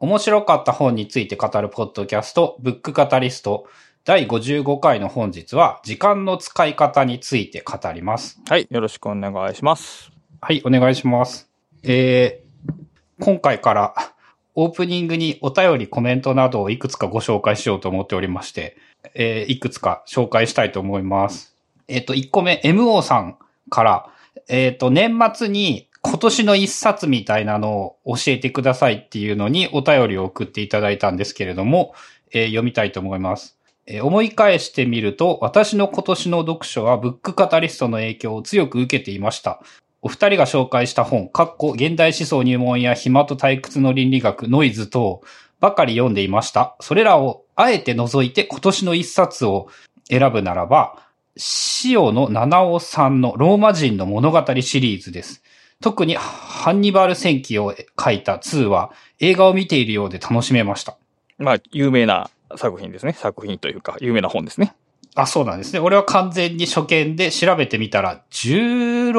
[0.00, 3.66] 面白かった本について語るポッドキャスト、ブックカタリスト、
[4.04, 8.40] 第55回の本日は、時間の使い方について語ります。
[8.48, 8.68] はい。
[8.70, 10.12] よろしくお願いします。
[10.40, 11.50] はい、お願いします。
[11.82, 12.72] えー、
[13.18, 13.94] 今回から、
[14.54, 18.76] オープニングにお便り、コメントなどをいくつかご紹介しようと思っておりまして、
[19.14, 21.56] えー、いくつか紹介したいと思います。
[21.88, 23.36] えっ、と、1個目、MO さん
[23.68, 24.10] から、
[24.46, 31.94] えっ、と、年末に今年の一冊みたいなのを教えてくださいっていうのにお便りを送っていただいたんですけれども、
[32.32, 33.58] えー読みたいと思います。
[33.86, 39.60] えー思い返してみると、私の今年の読書はブックカタリストの影響を強く受けていました。
[40.00, 45.20] お二人が紹介した本、かっこ現代思想入門や暇と退屈の倫理学、ノイズ等
[45.60, 46.74] ばかり読んでいました。
[46.80, 49.68] それらをあえて除いて今年の一冊を
[50.08, 51.02] 選ぶならば、
[51.84, 55.42] 塩野七尾さんのローマ人の物語シリーズです。
[55.80, 60.96] 特にハンニバル戦記を書いた2は映画を見ているようで楽しめました。
[61.38, 63.12] まあ、有名な作品ですね。
[63.12, 64.74] 作品というか、有名な本ですね。
[65.14, 65.78] あ、そうなんですね。
[65.78, 69.12] 俺は完全に初見で調べてみたら、16、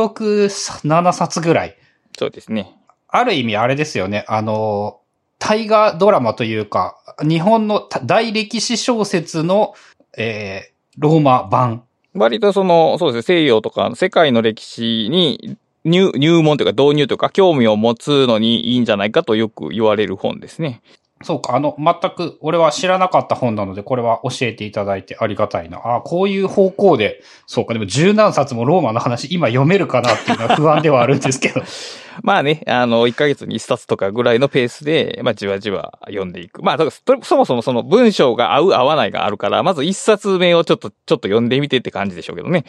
[0.88, 1.77] 7冊ぐらい。
[2.17, 2.75] そうですね。
[3.07, 4.25] ある意味あれですよね。
[4.27, 4.99] あの、
[5.39, 9.73] 大河ドラマというか、日本の大歴史小説の、
[10.17, 11.83] えー、ローマ版。
[12.13, 20.81] 割とその、そうですね、西洋とか世界の歴史に入、入門というか導入というか興味を持つのにいいんじゃないかとよく言われる本ですね。
[21.22, 25.97] そうか、あの、全く俺は知らなかった本なので、これは教えていただいてありがたいな。
[25.97, 31.61] あこういう方向で、そうか、でも十何冊もローマの話今読めるかなっていうのは不安ではあるんですけど。
[32.23, 36.63] まあね、あの、1ヶ月に1冊とかぐらいのペースで、まあじわじわ読んでいく。
[36.63, 42.63] まあ、だからそもそもその文章が合う合わないがあるから、まず1冊目をちょっと、ちょっと読んでみてって感じでしょうけどね。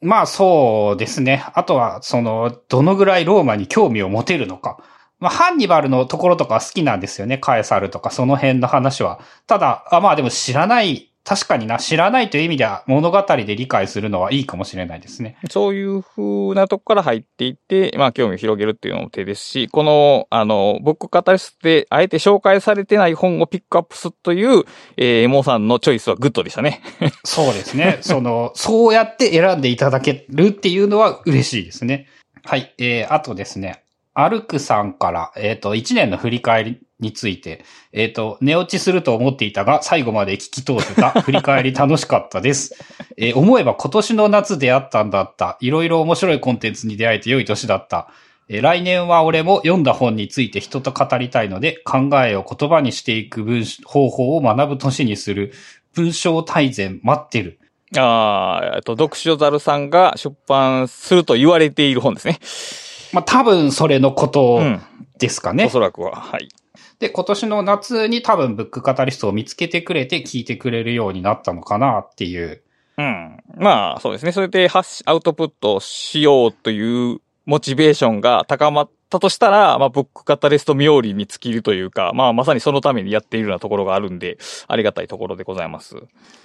[0.00, 1.44] まあそうですね。
[1.54, 4.78] あとは、その、どのぐらいローマに興味を持てるのか。
[5.18, 7.38] まあ、ハンニバルのところとか好きなんですよね。
[7.38, 9.18] カエサルとか、その辺の話は。
[9.48, 15.36] ただ、あまあでも知らない、確かにな、知らないという意味では物語で理解するのはいいかもしれないですね。
[15.50, 24.64] そういう風なとこから入っていって、まあ興味を広げるっていうのも手ですし、この、あの、ブックカタリストであえて紹介されてない本をピックアップするという、
[24.96, 26.80] えー、モーさんのチョイスはグッドでしたね。
[27.24, 27.98] そうですね。
[28.00, 32.06] その、そうやって選んでいただけるっていうのは嬉しいですね。
[32.42, 32.72] はい。
[32.78, 33.82] えー、あとですね。
[34.20, 41.10] アルクさんから、えっ、と、1年の振り返りについて、えっ、と、寝落ちすると思っていたが、最後まで聞き通せた。
[41.22, 42.74] 振り返り楽しかったです。
[43.16, 45.56] えー思えば今年の夏出会ったんだった。
[45.60, 48.08] いろいろ面白いコンテンツに出会えて良い年だった。
[48.48, 55.52] えー来年は俺も読んだ本について人と語りたいので、考えを言葉にしていく文方法を学ぶ年にする。
[55.94, 57.60] 文章大全待ってる。
[57.96, 62.40] ああ、えっと、読書ザルさんが出版すると言われている本ですね。
[63.12, 64.82] まあ、多分それのことうん。
[65.18, 65.66] ですかね。
[65.66, 66.14] おそらくは。
[66.14, 66.48] はい。
[67.00, 72.62] で、今年の夏に多分ブックカタリストを見つけてくれて聞いてくれるようになったのかなっていう。
[72.96, 73.36] うん。
[73.56, 74.32] まあ、そうですね。
[74.32, 85.96] それで発し、アウトプットしようというモチベーションが高まったとしたら、まあ、ブックカタリスト冥利に尽きるというか、まあ、まさにそのためにやっているようなところがあるんで、ありがたいところでございます。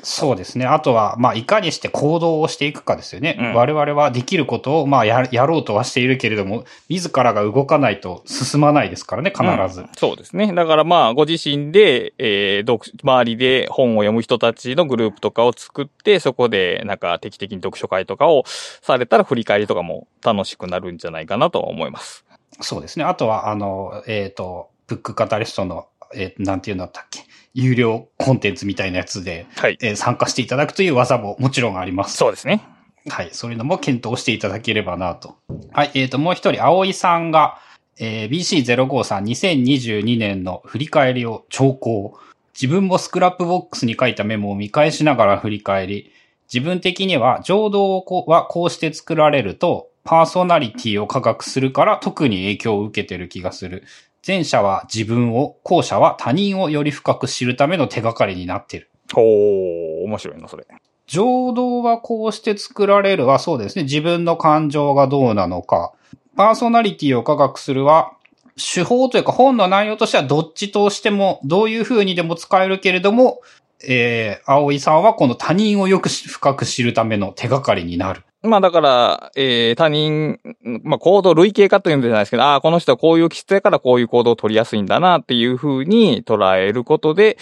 [0.02, 0.66] そうですね。
[0.66, 3.38] あとは、まあ、いかにして行動をしていくかですよね。
[3.40, 9.44] うん我々はできることを、まあや、やろうとはしているけれども、自らが動かないと進まないですからね、必
[9.74, 9.82] ず。
[9.82, 10.52] うんそうですね。
[10.54, 22.26] だからまあ、ご自身で、えー、読周りで本を読む人たちのグループとかを作って、そこで、なんか、定期的に読書会とかをされたら、振り返りとかも楽しくなるんじゃないかなとは思います。
[22.64, 23.06] そうですね。
[23.06, 27.22] あとは、あの、えっ、と、ブックカタリストの、えーなんていうんだったっけ、
[27.54, 29.78] 有料コンテンツみたいなやつで、はい。
[29.82, 32.18] えー参加していただくという技ももちろんあります。
[32.18, 32.64] そうですね。
[33.10, 33.30] はい。
[33.32, 35.36] そういうのも検討していただければなと。
[35.72, 35.92] はい。
[35.94, 37.60] えっ、と、もう一人、葵さんが、
[38.00, 42.18] えー BC05 2022年の振り返りを聴講。
[42.54, 46.12] 自分もスクラップボックスに書いたメモを見返しながら振り返り、
[46.54, 53.84] 自分的には、情動をはこうして作られると、パーソナリティを科学するから特に影響を受けてる気がする。
[54.26, 58.90] 前者は自分を、後者は他人をより深く知るための手がかりになっている。
[59.16, 60.66] おー、面白いな、それ。
[61.08, 63.84] 情動はこうして作られるはそうですね。
[63.84, 65.94] 自分の感情がどうなのか。
[66.36, 68.14] パーソナリティを科学するは、
[68.56, 73.42] 手法というか本の内容としてはどっちとしても、どういう風にでも使えるけれども、
[73.86, 78.24] えー、葵さんはこの他人をよくし深く知るための手がかりになる。
[78.44, 80.38] まあだから、えー、他人、
[80.84, 87.38] まあ行動類型化というんじゃないですけど、ああ、この人はこういう気質やからこういう行動を取りやすいんだなっていうふうに捉えることで、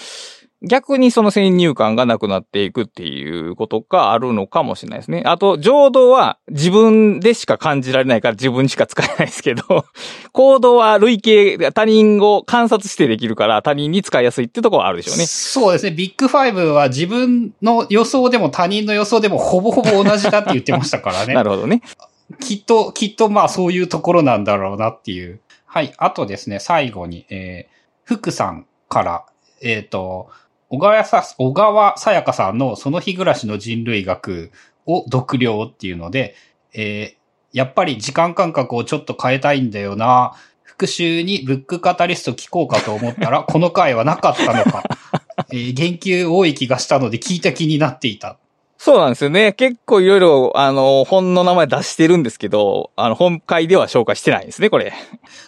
[0.63, 5.23] 逆にその先入観がなくなっていくっていうことがあるのかもしれないですね。
[5.25, 9.85] あと、浄土は自分でしか感じられないから自分しか使えないですけど、
[10.33, 15.25] 行動は累計、他人を観察してできるから他人に使いやすいってところはあるでしょうね。
[15.25, 15.91] そうですね。
[15.91, 21.33] ビッグファイブは自分の予想でも他人の予想でもほぼほぼ同じだって言ってましたからね。
[21.35, 21.81] なるほどね。
[22.39, 25.39] きっと、きっとまあそういうところなんだろうなっていう。
[25.65, 25.91] はい。
[25.97, 27.71] あとですね、最後に、えー、
[28.03, 29.25] 福さんから、
[29.61, 30.29] えっ、と、
[30.71, 34.51] 小川さ、小川さやかさんのその日暮らしの人類学
[34.85, 36.35] を読了っていうので、
[36.73, 37.21] えー
[37.53, 40.31] やっぱり時間感覚をちょっと変えたいんだよな。
[40.63, 44.83] 復習にブックカタリスト聞こうかと思ったら、 この回はなかったのか。
[45.51, 48.37] えー言及多い気がしたので聞いた気になっていた。
[48.83, 49.53] そうなんですよね。
[49.53, 54.91] 結構いろいろ、あの、本の名前出してるんですけど、あの、本会では紹介してないんですね、これ。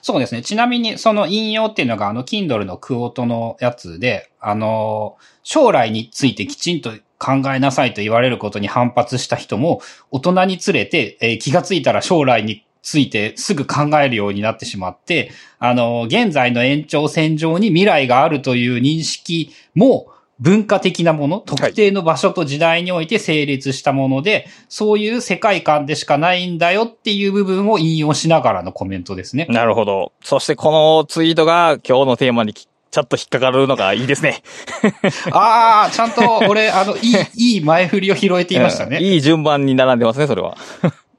[0.03, 0.43] そうですね。
[0.43, 9.81] ちなみに、その引用っていうのが、あの、Kindle のクオートのやつで、あの、将来についてきちんと考えなさいと言われることに反発した人も、
[10.11, 20.12] 大人につれて、えー気がついたら将来についてすぐ考えるようになってしまって、あの、現在の延長線上に未来があるという認識も、
[20.43, 29.47] 文化的なもの、特定の場所と時代において成立したもので、そういう世界観でしかないんだよっていう部分を引用しながらのコメントですね。
[29.49, 30.11] なるほど。
[30.21, 34.43] そしてこのツイートが今日のテーマにきちょっと引っかかるのがいいですね。
[35.31, 37.15] ああ、ちゃんと俺、あの、いい、
[37.55, 38.97] いい前振りを拾えていましたね。
[38.97, 40.57] うんいい順番に並んでますね、それは。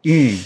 [0.05, 0.39] うん。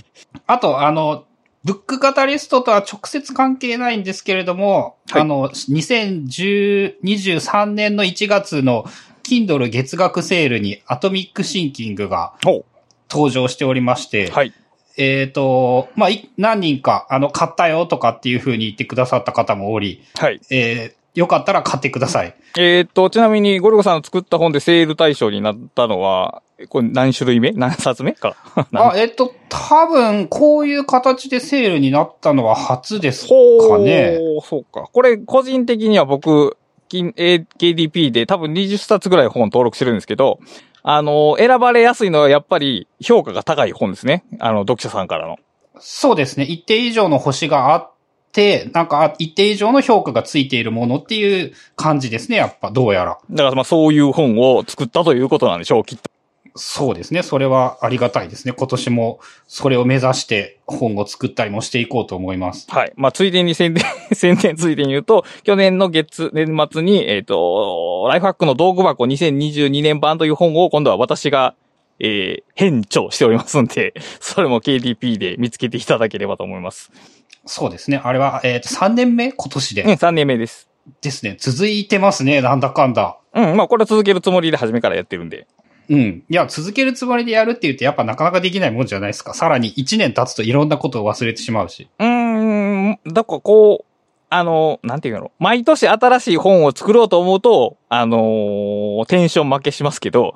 [0.47, 1.25] あと、あの、
[1.65, 8.85] ブックカタリストとは直接関係ないんですけれども、はいあの、2023年の1月の
[9.25, 12.65] Kindle 月額セールにアトミックシンキングがほ
[13.11, 14.33] 登場しておりまして、う。
[14.33, 14.53] はい。
[14.97, 20.41] えっ、と、まあ、い何人か、あの、買ったよとかっていう風に言ってくださった方もおり、はい。
[20.51, 22.37] えーよかったら買ってください。
[22.57, 27.53] えーっと、ちなみに、ゴルゴさんの作った本でセール対象になったのは、これ何種類目？
[27.57, 28.37] 何冊目か。
[28.73, 34.19] あ、えっ、と、多分、こういう形でセールになったのは初ですかほね。
[34.39, 34.89] う、そうか。
[34.93, 36.57] これ、個人的には僕、
[36.91, 40.41] KDP で多分20冊ぐらい本登録してるんですけど、
[40.83, 44.25] あの、選ばれやすいのはやっぱり評価が高い本ですね。
[44.39, 45.37] あの、読者さんからの。
[45.79, 46.45] そうですね。
[46.45, 47.93] 一定以上の星があっ
[48.33, 52.39] て、なんか、あ一定以上の評価がついているものっていう感じですね。
[52.39, 53.19] やっぱ、どうやら。
[53.31, 56.11] だからまあそういう本を作ったということなんでしょう、きっと。
[56.55, 57.23] そうですね。
[57.23, 58.53] それはありがたいですね。
[58.53, 62.67] 今年もそれを目指して本を作ったりもしていこうと思います。
[62.71, 62.93] はい。
[62.97, 71.55] まあ、ついでに宣伝、 宣伝ついでに言うと、去年の月、年末に、えっ、と、ライフハックの道具箱2022年版という本を今度は私が、
[72.01, 76.91] えー、編著しておりますんで、 それも KDP で見つけていただければと思います。
[77.45, 78.01] そうですね。
[78.03, 79.83] あれは、えっ、と、3年目今年で。
[79.83, 80.69] うん、3年目です。
[81.01, 81.37] ですね。
[81.39, 82.41] 続いてますね。
[82.41, 83.19] なんだかんだ。
[83.35, 85.47] うん、まあ、これは続けるつもりで初めからやってるんで。
[85.89, 86.25] うん。
[86.29, 89.35] いや、続けるつもりでやるって言って、やっぱなかなかできないもんじゃないですか。
[89.35, 91.89] さらに1年経つといろんなことを忘れてしまうし。
[91.99, 93.85] うーん、だからこう、
[94.31, 95.33] あの、なんていうの？
[95.39, 100.35] 毎年新しい本を作ろうと思うと、あのーテンション負けしますけど、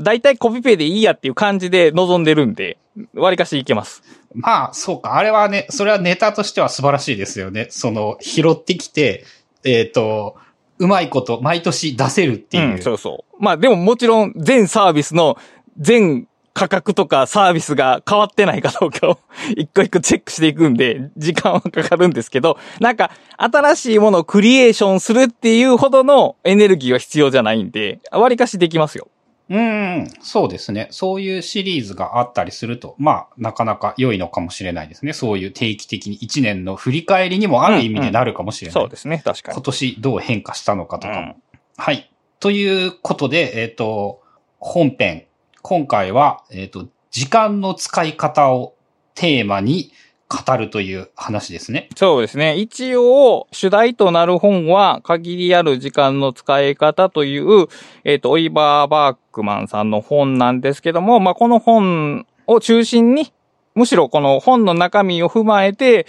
[0.00, 2.78] だいたいコピペでいいやっていう感じで望んでるんで、
[3.14, 4.02] 割かしいけます。
[4.34, 5.16] まあ、そうか。
[5.16, 7.66] あれはね、それはネタとしては素晴らしいですよね。
[7.70, 9.24] その、拾ってきて、
[9.64, 10.36] えっ、と、
[10.82, 12.72] うまいこと、毎年出せるっていう。
[12.72, 13.36] うん、そうそう。
[13.38, 15.38] まあでももちろん全サービスの
[15.78, 19.18] 全価格とかサービスが変わってないかどうかを
[19.56, 29.06] 一個一個チェックしていくんで、時間はかかるんですけど、なんか新しいものをクリエーションするっていうほどのエネルギーは必要じゃないんで、割かしできますよ。
[29.48, 30.88] うん、そうですね。
[30.90, 35.12] そういうシリーズがあったりすると、まあ、なかなか良いのかもしれないですね。
[35.12, 38.72] そういう定期的に1年の振り返りにもある意味でなるかもしれない。
[38.80, 39.62] そうですね、確かに今。
[39.62, 41.20] 年どう変化したのかとかも。
[41.20, 41.34] うん
[41.76, 42.12] はい。
[42.38, 44.22] ということで、えっ、と、
[44.58, 45.26] 本編。
[45.62, 48.74] 今回は、えっ、と、時間の使い方を
[49.14, 49.92] テーマに
[50.32, 51.88] 語るという話ですね。
[51.94, 52.56] そうですね。
[52.56, 57.68] 一応、主題となる本は、限りある時間の使い方という、
[58.04, 63.32] えっ、と、オイバー・バークマンさんの本なんですけども、まあ、この本を中心に、
[63.74, 66.06] むしろこの本の中身を踏まえて、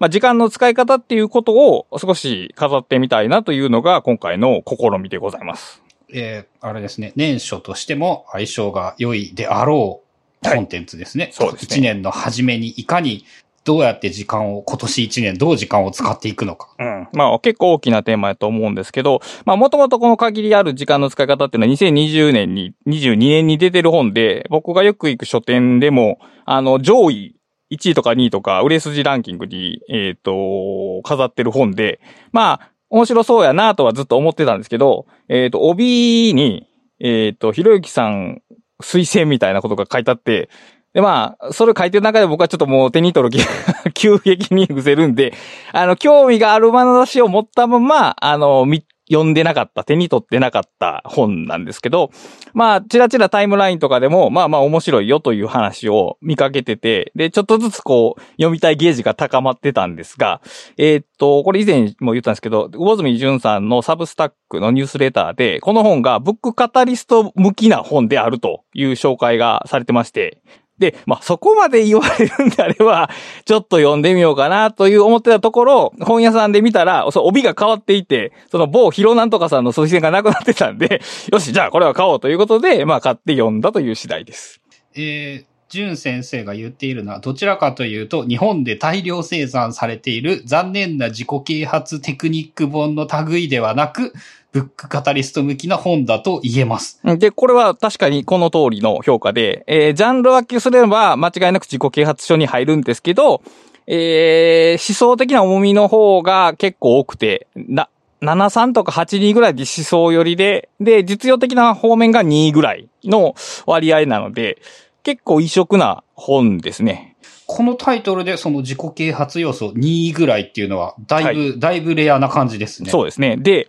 [0.00, 5.80] まあ、時間の使い方っていうことを少し語ってみたいなというのが今回の試みでございます。
[6.12, 10.04] えーあれですね、年初としても相性が良いであろう
[10.48, 11.30] コンテンツですね。
[11.32, 13.24] そうですね1年の初めにいかに
[13.64, 16.74] どうやって時間を、今年1年どう時間を使っていくのか。
[16.78, 17.08] うん。
[17.12, 27.36] まあ結構大きなテーマやと思うんですけど、まあもともとこの限りある時間の使い方っていうのは2020年に、22年に出てる本で、僕がよく行く書店でも、あの、上位
[27.70, 32.00] 1位とか2位とか売れ筋ランキングに、えっ、と、飾ってる本で、
[32.32, 36.68] まあ、面白そうやなとはずっと思ってたんですけど、えっ、と、帯に、
[37.00, 38.42] えっ、と、ひろゆきさん
[38.82, 40.48] 推薦みたいなことが書いてあって、
[40.94, 43.50] で、まあ、それ書いてる中で僕はちょっともう手に取る気が
[43.92, 45.34] 急激に伏せるんで、
[45.72, 48.64] あの、興味がある眼差しを持ったまま、あの、
[49.10, 52.10] 読んでなかった、手に取ってなかった本なんですけど、
[52.54, 60.40] まあ、ちらちらタイムラインとかでも、まあまあ面白いよという話を見かけてて、で、ちょっとずつこう、読みたいゲージが高まってたんですが、
[60.78, 70.40] えーっと、これ以前も言ったんですけど、魚住淳さんのサブスタックのニュースレターで、この本がブックカタリスト向きな本であるという紹介がされてまして、
[70.78, 73.08] で、まあ、そこまで言われるんであれば、
[73.44, 81.00] ちょっと読んでみようかなという思ってたところ、本屋さんで見たら、そう、帯が変わっていて、その某ヒロなんとかさんの推薦がなくなってたんで、
[81.32, 84.60] よし、じゃあこれは買おうということで、まあ、買って読んだという次第です。
[84.96, 94.12] えー、淳先生が言っているのは、どちらかというと、日本で大量生産されている残念な自己啓発テクニック本の類ではなく、
[94.54, 97.00] ブックカタリスト向きな本だと言えます。
[97.02, 103.42] で、これは確かにこの通りの評価で、えージャンル分けすれば間違いなく自己啓発書に入るんですけど、
[103.88, 107.88] えー思想的な重みの方が結構多くて、な、
[108.22, 113.34] 73とか82ぐらいで思想寄りで、で、実用的な方面が2ぐらいの
[113.66, 114.62] 割合なので、
[115.02, 117.16] 結構異色な本ですね。
[117.46, 122.90] このタイトルでその自己啓発要素2位ぐらいっていうのは、だいぶ、だいぶレアな感じですね。
[122.90, 123.36] そうですね。
[123.36, 123.66] で、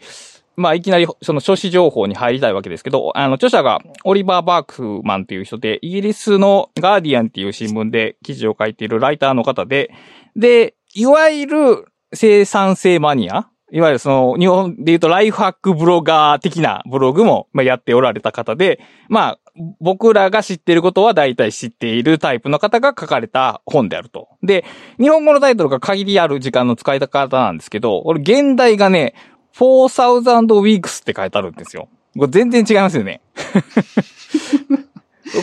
[0.58, 9.92] まあ、いきなり、その書誌情報に入りたいわけですけど、あの、著者がオリバー・バークマンっていう人で、イギリスのガーディアンっていう新聞で記事を書いているライターの方で、
[10.36, 19.40] で、いわゆる生産性マニアいわゆるその、日本で言うとライフハックブロガー的なブログもまやっておられた方で、まあ、
[19.80, 24.30] 僕らが知っていることは大体知っているタイプの方が書かれた本であると。
[24.44, 24.66] で、
[25.00, 29.16] 日本語のタイトルが限りある時間の使い方なんですけど、これ現代がね、
[29.56, 31.88] 4000 weeks って書いてあるんですよ。
[32.18, 33.22] これ全然違いますよね。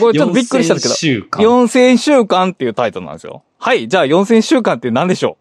[0.00, 0.90] これちょっとびっくりしたんけど。
[0.90, 1.42] 4000週間。
[1.42, 3.42] 4000週間っていうタイトルなんですよ。
[3.58, 5.38] はい、じゃあ4000週間って何でしょ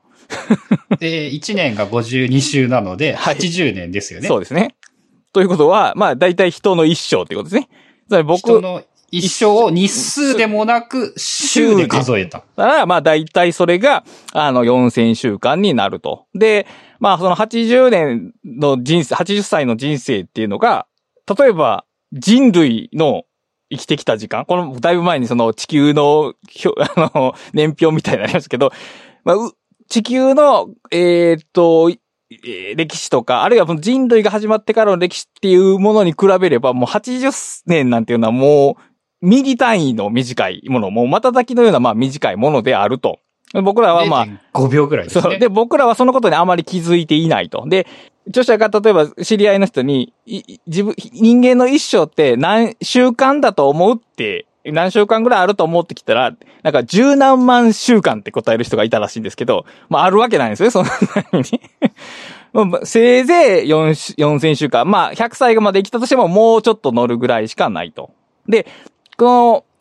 [1.00, 4.28] で、 1年が52週なので、はい80年ですようね。
[4.28, 4.76] そうですね。
[5.34, 7.70] ということは、まあ大体人の一生っていうことですね。
[8.08, 12.40] つまり僕、人の一生を日数でもなく、週で数えた。
[12.40, 16.28] だから、まあ大体それが、あの、4000週間になると。
[16.34, 16.66] で、
[17.00, 20.88] まあその80年の人生、80歳の人生っていうのが、
[21.38, 23.24] 例えば人類の
[23.70, 26.34] 生きてきた時間、この、だいぶ前にその地球の、
[26.80, 28.72] あの、年表みたいになりますけど、
[29.24, 29.36] まあ、
[29.88, 31.92] 地球の、えーっと、
[32.76, 38.91] 歴史とか、あるいは人類が始まってからの歴史っていうものに比べれば、もう80年なんていうのはもう、
[39.22, 43.20] ミリ単位の短いもの、もう瞬きのようなまあ短いものであると。
[43.64, 45.22] 僕らはまあ、5秒ぐらいですね。
[45.22, 45.38] そう。
[45.38, 47.66] で、僕らはそのことにあまり気づいていないと。
[47.68, 47.86] で、
[48.28, 50.14] 著者が例えば知り合いの人に、
[50.68, 61.62] 自分、人間の一生って何週間だと思うって、何週間ぐらいあると思ってきたら、なんか十何万週間って答える人がいたらしいんですけど、まああるわけないんですよね、そんなに。
[62.54, 64.90] まあせいぜい4 4000週間。
[64.90, 68.12] まあ100歳まで生きたとしてももうちょっと乗るぐらいしかないと。
[68.48, 68.68] で、
[69.22, 69.26] こ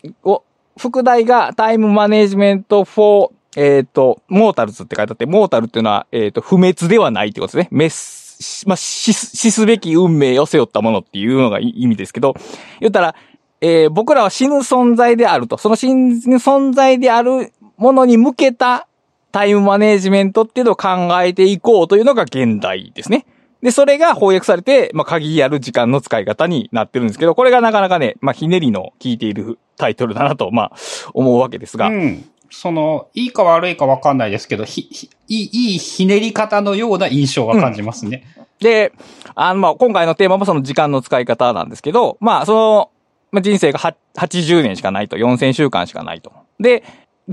[0.04, 0.44] の、お
[0.76, 7.68] 副題がタイムマネジメント for えっ、と、モータルズって書いてあって、モータルっていうのは、えっ、と、不滅ではないってことですね。
[7.72, 12.34] メス、まあ、し、しすべき運命を背負ったものっていうのが意味ですけど、
[12.80, 13.14] 言ったら、
[13.62, 15.56] えー僕らは死ぬ存在であると。
[15.56, 18.86] その死ぬ存在であるものに向けた
[19.32, 20.88] タイムマネジメントっていうのを考
[21.22, 23.24] えていこうというのが現代ですね。
[23.62, 30.72] で、それが翻訳されて、まあ、限りある時間の使い方になってるんですけど、これがなかなかね、まあ、ひねりの効いているタイトルだなと、まあ、
[31.12, 31.88] 思うわけですが。
[31.88, 32.24] うん。
[32.50, 38.24] その、いいか悪いかわかんないですけど、ひ、ひいい、ひねり方のような印象は感じますね。
[38.60, 38.92] で、
[39.34, 42.90] あの、まあ、今回のテーマもその時間の使い方なんですけど、まあ、その、
[43.30, 46.32] まあ、人生がは80年しかないと、4000週間しかないと。
[46.58, 46.82] で、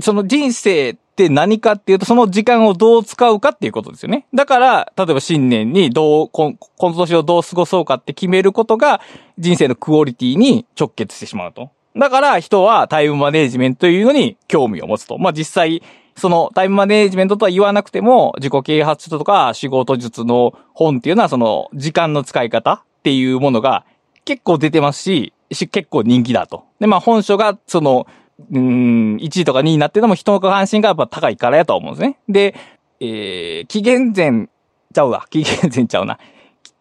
[0.00, 4.26] その人生って何かっていうと、その時間をどう使うかっていうことですよね。
[4.32, 9.00] だから、例えば新年にどう、こん今年をどう過ごそうかって決めることが、
[9.36, 11.70] 人生のクオリティに直結してしまうと。
[11.96, 15.18] だから、人はタイムマネージメントというのに興味を持つと。
[15.18, 15.82] まあ、実際、
[16.14, 23.84] そのタイムマネージメントとは言わなくても、自己啓発書とか仕事術の本っていうのはその時間の使い方っていうものが
[24.24, 26.64] 結構出てますし、し結構人気だと。
[26.80, 28.06] で、まあ本書がその、
[28.38, 32.18] うーん、1位とか2位になってるのも人の関心がやっぱ高いからやと思うんですね。
[32.28, 32.54] で、
[33.00, 34.48] えー、紀元前、
[34.92, 36.18] ちゃうわ、 紀元前ちゃうな。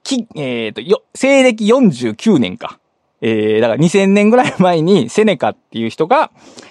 [0.03, 2.79] き、えっ、と、よ、西暦49年か。
[3.19, 6.29] えー、だから2000年ぐらい前にセネカっていう人が、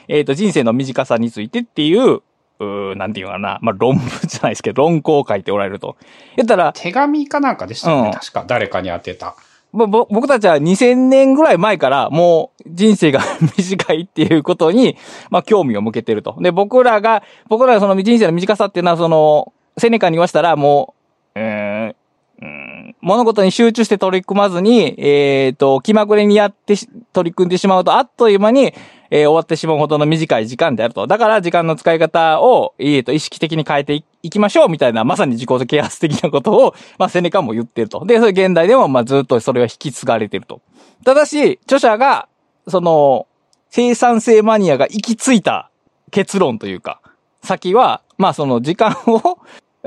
[0.09, 2.23] えっ、と、人生の短さについてっていう
[2.59, 5.97] うーなんていうのかな、まあ、論文じゃないですけど、論考を書いておられると。
[6.37, 8.45] 言ったら、手紙かなんかでしたよね、うん確か。
[8.47, 9.37] 誰かに当てた。
[9.73, 13.21] ぼ僕たちは2000年ぐらい前からもう人生が
[13.59, 14.97] 短いっていうことに、
[15.31, 16.37] まあ興味を向けてると。
[16.41, 20.95] で、僕らが、僕らがその人生の短さっていうのはその、セネカに言わしたらも
[21.35, 26.75] う、えー、物事に集中して取り組まずに、えっ、と、気まぐれにやって
[27.13, 28.75] 取り組んでしまうと、あっという間に、
[29.11, 31.07] えー終わってしまうほどの短い時間であると。
[31.07, 38.05] だから時間の使い方を、えっ、と、意識的に変えていきましょうみたいな、まさに自己啓発的なことを、まあ、セネカも言ってると。
[38.05, 40.61] で、それ現代でも、まあ、ずっとそれは引き継がれてると。
[41.05, 42.29] ただし、著者が、
[42.69, 43.27] その、
[43.71, 45.71] 生産性マニアが行き着いた
[46.11, 47.01] 結論というか、
[47.43, 49.39] 先は、まあ、その時間を、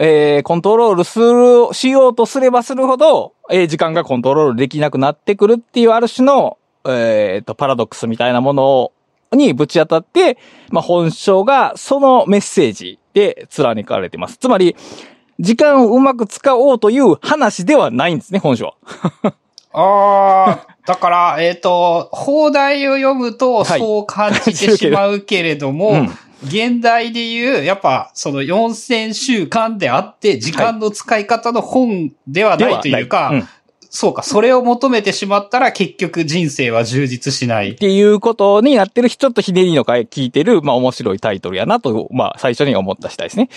[0.01, 8.93] えーコントロールする、しようとすればするほど、えー時間がコントロールできなくなってくるっていうある種の、えーと、パラドックスみたいなものを
[9.31, 10.37] にぶち当たって、
[10.69, 14.37] まあ、本書がそのメッセージで貫かれています。
[14.37, 14.75] つまり、
[15.39, 19.33] 時間をうまく使おうという話ではないんですね、本書は。
[19.71, 26.09] ああ、だから、 えっ、と、放題を読むとはいそう感じてしまうけれども、うん
[26.41, 33.47] 現代でいう、やっぱ、その4000週間であって、時間の使い方の本ではないというか、ではない
[33.89, 37.75] そうか、それを求めてしまったら結局人生は充実しないっ。
[37.75, 43.49] ていうことになってる、ちょっとひねりの回聞いてる、まあ面白いタイトルやなと、まあ最初に思った次第ですね。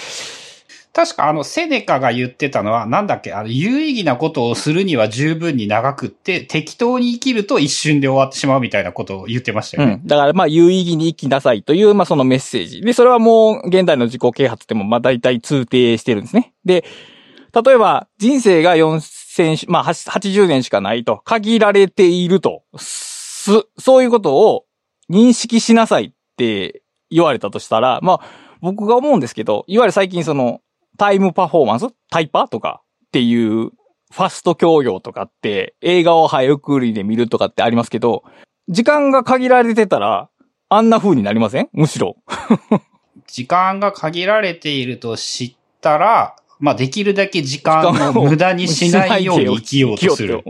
[0.95, 10.01] 確かあの、セネカが言ってたのは、なんだっけ、あの、有意義なことをするには十分に長くって、適当に生きると一瞬で終わってしまうみたいなことを言ってましたよね。
[10.03, 10.07] うん。
[10.07, 12.83] だからまあ有意義に生きなさいという、まあそのメッセージ。
[12.83, 16.53] で、それはもう現代の自己啓発でもまあ大体通底してるんですね。
[16.65, 16.85] で、
[17.55, 18.77] 例えば人生が
[19.37, 21.19] 4000し、まあ8 80年しかないと。
[21.25, 24.65] 限られていると、す、そういうことを
[25.11, 28.21] 認識しなさいって言われたとしたら、まあ
[28.61, 30.61] 僕が思うんですけど、いわゆる最近その
[30.99, 31.87] タイムパフォーマンス？
[32.11, 38.25] タイパーとかっていうファスト教養とかって映画を早送りで見るとかってありますけど、
[38.69, 40.29] 時間が限られてたら、
[40.69, 41.69] あんな風になりません？
[41.73, 42.17] むしろ。
[43.27, 50.45] 時間が限られていると知ったら、まあ、できるだけ時間を無駄にしないように生きようとする。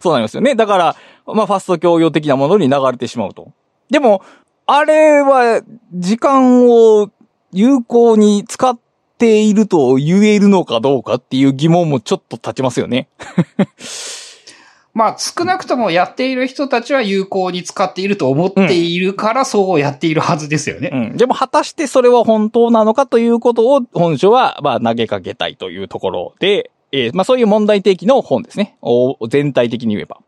[0.00, 0.54] そうなりますよね。
[0.54, 3.52] だから、まあ、ファスト教養的なものに流れてしまうと。
[3.90, 4.22] でも、
[4.66, 5.60] あれは、
[5.92, 7.10] 時間を
[7.52, 8.78] 有効に使っ
[9.18, 13.08] ていると言えるのかどうかっていう疑問もちょっと立ちますよね。
[14.92, 20.90] まあ、少なくともやっている人たちは有効に使っていると思っているから、そうやっているはずですよね。
[20.92, 21.16] うん。
[21.16, 28.76] でも、果たしてそれは本当なのかということを、本書は、まあ、投げかけたいというところで、えーまあ、そういう問題提起の本ですね。
[28.82, 30.18] お全体的に言えば。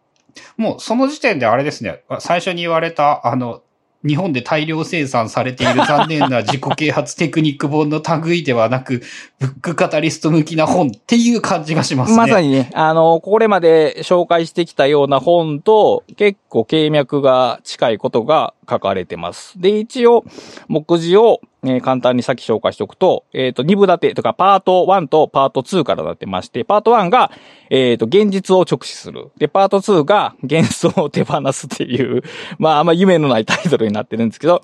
[0.56, 3.62] もう、その時点であれですね、最初に言われた、あの、
[4.06, 9.02] 日本で大量生産されている残念な自己啓発テクニック本の類ではなく、
[9.38, 12.16] ブックカタリスト向きな本っていう感じがしますね。
[12.16, 19.60] まさにね、あの、これまで紹介してきたような本と結構経脈が近いことが書かれてます。
[19.60, 20.24] で、一応、
[20.68, 27.30] 目次を、えー簡単にさっき紹介しておくと、えっ、と、2部立てとかパート1とパート2からなってまして、パート1が、
[27.70, 29.30] えっ、と、現実を直視する。
[29.38, 32.22] で、パート2が幻想を手放すっていう、
[32.58, 34.62] まあ、あんま夢のないタイトルになってるんですけど、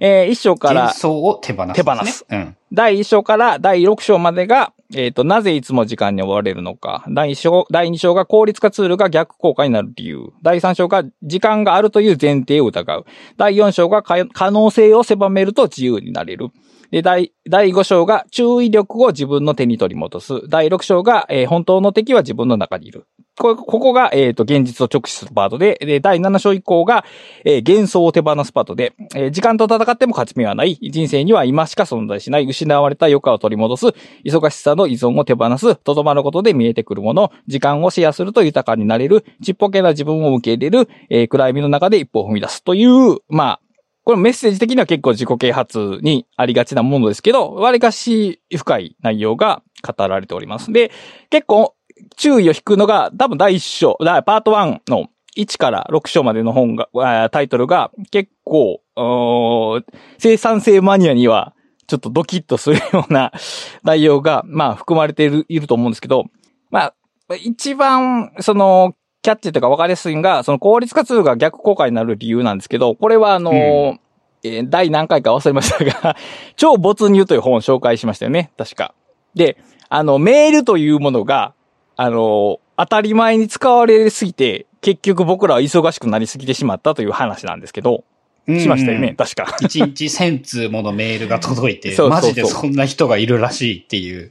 [0.00, 1.74] えー一章から幻、想を手放す、ね。
[1.74, 2.26] 手放す。
[2.28, 2.56] うん。
[2.72, 7.04] 第1章から第6章までが、えっ、と、なぜいつも時間に追われるのか。
[7.08, 10.32] 第1章、第2章が効率化ツールが逆効果になる理由。
[10.42, 13.04] 第3章が時間があるという前提を疑う。
[13.36, 16.48] 第4章が可可能性を狭めると自由になれる。
[16.90, 20.48] で、第、第5章が注意力を自分の手に取り戻す。
[20.48, 23.06] 第6章が、えー本当の敵は自分の中にいる。
[23.40, 27.04] ここが、えっ、と、現実を直視するパートで、で、第7章以降が、
[27.44, 30.78] えー幻想を手放すパートで、えー時間と戦っても勝ち目はない。
[30.80, 32.46] 人生には今しか存在しない。
[32.46, 33.86] 失われた余暇を取り戻す。
[34.24, 35.76] 忙しさの依存を手放す。
[35.76, 37.32] とどまることで見えてくるもの。
[37.46, 39.24] 時間をシェアすると豊かになれる。
[39.42, 40.88] ちっぽけな自分を受け入れる。
[41.08, 42.62] え暗闇の中で一歩を踏み出す。
[42.62, 43.60] という、まあ、
[44.04, 50.72] これメッセージ的には結構自己啓発にありがちなものですけど、割かし深い内容が語られております。
[50.72, 50.90] で、
[51.28, 51.74] 結構
[52.16, 56.88] 注意を引くのが多分第一章、だパート1の1から6章までの本が、
[57.30, 59.84] タイトルが結構、うー
[60.18, 61.54] 生産性マニアには
[61.86, 63.32] ちょっとドキッとするような
[63.82, 66.26] 内容が、まあ含まれているいると思うんですけど、
[66.70, 66.94] まあ、
[67.42, 76.16] 一番、その、キャッチとか分かりやすいのが、その効率化ツールが逆効果になる理由なんですけど、これはあの、うんえー第何回か忘れましたが、
[76.56, 78.94] 超没入という本を紹介しましたよね、確か。
[79.34, 79.58] で、
[79.90, 81.52] あの、メールというものが、
[82.02, 88.04] あの、当たり前に使われすぎて、結局僕らは忙しくなりすぎてしまったという話なんですけど、
[88.46, 89.44] しましたよね、うん確か。
[89.60, 94.30] 1日1000通ものメールが届いて、 そうそうそうマジでそんな人がいるらしいっていう。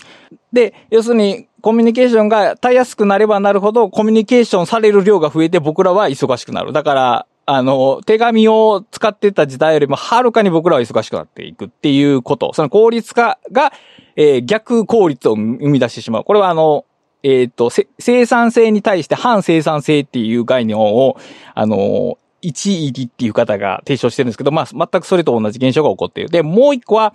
[0.51, 6.73] で、要するに、コミュニケーションがたやすくなればなるほど、コミュニケーションされる量が増えて僕らは忙しくなる。
[6.73, 12.51] だから、あの、手紙を使ってた時代よりもはるかに僕らは忙しくなっていくっていうこと。
[12.53, 13.73] その効率化が、
[14.15, 16.23] えー逆効率を生み出してしまう。
[16.23, 16.85] これはあの、
[17.23, 21.17] えっ、と、せ生産性に対して反生産性っていう概念を、
[21.53, 26.29] あの、一入りっていう方が提唱してるんですけど、まあ、全くそれと同じ現象が起こっている。
[26.29, 27.13] で、もう一個は、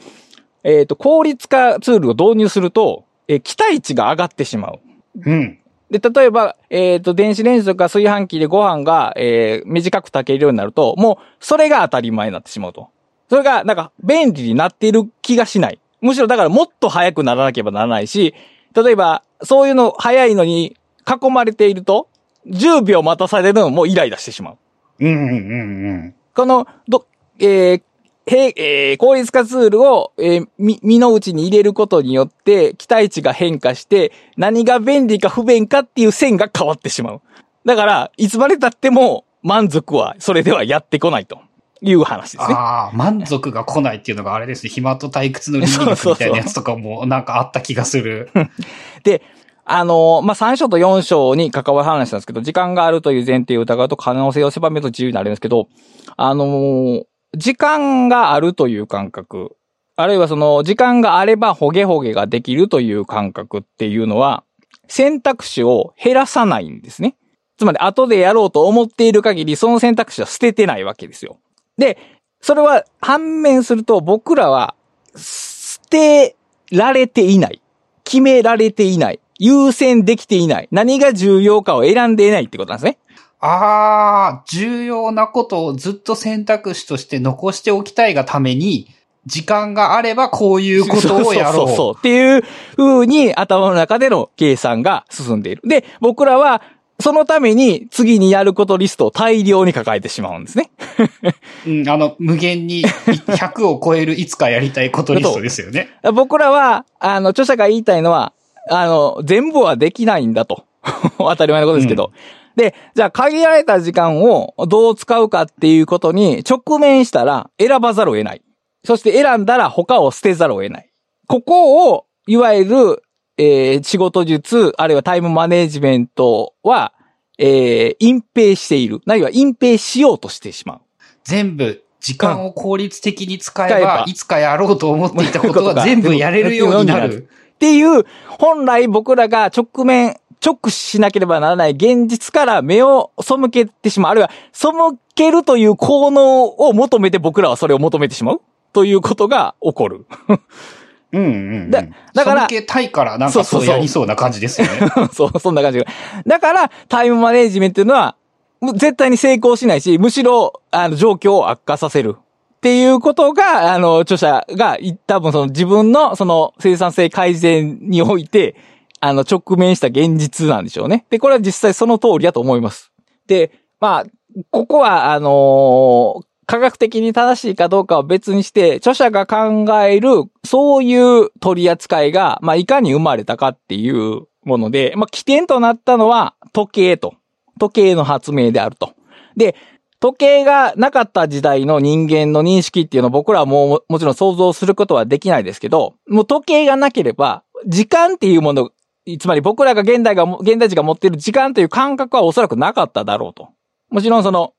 [0.63, 4.81] えっ、と、効率化ツールを導入すると、えー期待値が上がってしまう。
[5.25, 5.59] うん。
[5.91, 12.89] で、例えば、えっ、と、電子レンジとか炊飯器でご飯が、えー短く炊けるようになると、もう、それが当たり前になってしまうと。
[13.31, 15.79] それが、なんか、便利になっている気がしない。
[16.03, 18.35] むしろ、だから、もっと早くならなければならないし、
[18.75, 20.77] 例えば、そういうの早いのに
[21.07, 22.09] 囲まれていると、
[22.47, 24.59] 10秒待たされるのもイライラしてしまう。
[25.01, 27.07] うんうんうんこの、ど、
[27.39, 27.83] えー、
[28.27, 37.23] へえー効率化ツールを、えー、み、身の内に入れることによって、期待値が変化して、何が便利か不便かっていう線が変わってしまう。
[37.65, 41.39] だから、いつまで経っても満足は、それではやってこないと
[41.81, 42.55] いう話ですね。
[42.55, 44.71] ああ、満足が来ないっていうのがあれですね。
[44.71, 48.31] 暇と退屈の倫理学みたいなやつとかもなんかあった気がする。
[49.05, 49.23] で、
[49.65, 55.69] あのーまあ、3章と4章に関わる話なんですけど、時間があるという前提を疑うと可能性を狭めると自由になるんですけど、
[56.17, 57.05] あのー
[57.37, 59.57] 時間があるという感覚、
[59.97, 64.45] あるいはその、時間があればホゲホゲができるという感覚っていうのは、
[64.89, 67.17] 選択肢を減らさないんですね。
[67.59, 71.39] つまり、後でやろうと思っている限り、その選択肢は捨ててないわけですよ。
[71.77, 71.99] で、
[72.41, 74.75] それは反面すると僕らは、
[75.17, 76.37] 捨て
[76.71, 77.61] られていない。
[78.05, 79.21] 決められていない。
[79.39, 80.69] 優先できていない。
[80.71, 82.99] 何が重要かを選んでいないってことなんですね。
[83.41, 88.89] ああ、重要なことをずっと選択肢として残しておきたいがために、
[89.27, 91.55] 時間があればこういうことをやろう。
[91.55, 91.95] そうそうそう。
[91.99, 92.43] っていう
[92.77, 95.63] 風に頭の中での計算が進んでいる。
[95.67, 96.63] で、僕らは、
[97.01, 100.71] そのために次にやることリストを大量に抱えてしまうんですね。
[101.67, 105.89] うん、あの、無限に100を超えるいつかやりたいことリストですよね。
[106.15, 108.33] 僕らは、あの、著者が言いたいのは、
[108.71, 110.65] あの、全部はできないんだと。
[111.19, 112.13] 当たり前のことですけど。
[112.57, 118.43] で、じゃあ限られた時間をどう使うかっていうことに直面したら選ばざるを得ない。
[118.85, 120.91] そして選んだら他を捨てざるを得ない。
[121.27, 123.03] ここを、いわゆる、
[123.37, 126.93] えー仕事術、あるいはタイムマネジメントは、
[127.39, 129.01] えー隠蔽している。
[129.07, 130.81] ないは隠蔽しようとしてしまう。
[131.25, 137.29] 全部、時間を効率的に使えばば、いつかやろうと思っていた ことが全部やれるようになる。
[137.55, 144.13] っていう、本来僕らが直面、直視しなければならない現実から目を背けてしまう。
[144.13, 144.69] あるいは、背
[145.15, 148.41] けるという効能を求めて僕らはそれを求めてしまう。
[148.75, 150.05] ということが起こる。
[151.15, 151.35] うんうん、う
[151.67, 151.71] ん。
[151.71, 154.91] だだから背けたいからなんかそうやりそうな感じですよね。
[155.13, 155.87] そう、そんな感じが。
[156.27, 158.17] だから、タイムマネージメントというのは、
[158.61, 162.17] む絶対に成功しないし、むしろ、あの、状況を悪化させる。
[162.19, 168.57] っていうことが、あの、著者が、い多分その自分の、その、生産性改善において、
[169.01, 171.05] あの、直面した現実なんでしょうね。
[171.11, 172.91] で、これは実際その通りだと思います。
[173.27, 173.51] で、
[173.81, 187.15] まあ、ここは、あの科学的に正しいかどうかは別にして、著者が考える、そういう取り扱いが、まあ、いかに生まれたかっていうもので、まあ、起点となったのは時計と。
[187.59, 188.95] 時計の発明であると。
[189.37, 189.55] で、
[190.01, 198.71] 時計がなかった時代の人間の認識っていうのを僕らはもうもちろん想像することはできないですけど、もう時計がなければ、時間っていうもの、
[199.19, 203.51] つまり僕らが現代が、現代人が持っている時間という感覚はおそらくなかっただろうと。
[203.91, 204.54] もちろんその、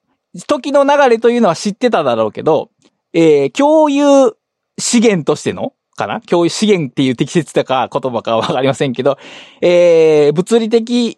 [0.48, 2.70] 時の流れというのは知ってただろうけど、
[3.14, 4.36] えー、共有
[4.78, 6.22] 資源としてのかな？
[6.22, 9.18] 共有資源っていう適切だか言葉かわかりませんけど、
[9.62, 11.18] えー、物理的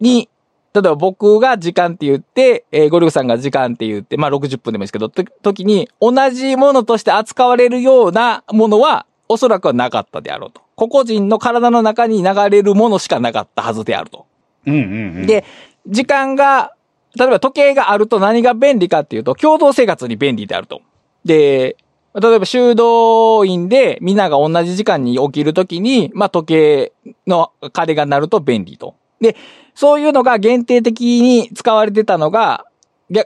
[0.00, 0.28] に、
[0.74, 10.60] 例えば僕が時間って言って、えーゴルフさんが時間って言って、まあ60分でもいいですけど、と時に同じものとして扱われるようなものはおそらくはなかったであろうと。
[10.74, 14.26] 個々人の体の中に流れるものしかなかったはずであると。
[14.66, 14.84] うんうんう
[15.22, 15.26] ん。
[15.26, 15.44] で、
[15.86, 16.72] 時間が、
[17.16, 20.82] 例えば時計があると何が便利かっていうと、共同生活に便利であると。
[21.24, 21.76] で、
[22.14, 26.92] 例えば修道院でみんなが同じ時間に起きるときに、まあ時計
[27.26, 28.96] の鐘が鳴ると便利と。
[29.20, 29.36] で、
[29.74, 32.66] そういうのが限定的に使われてたのが、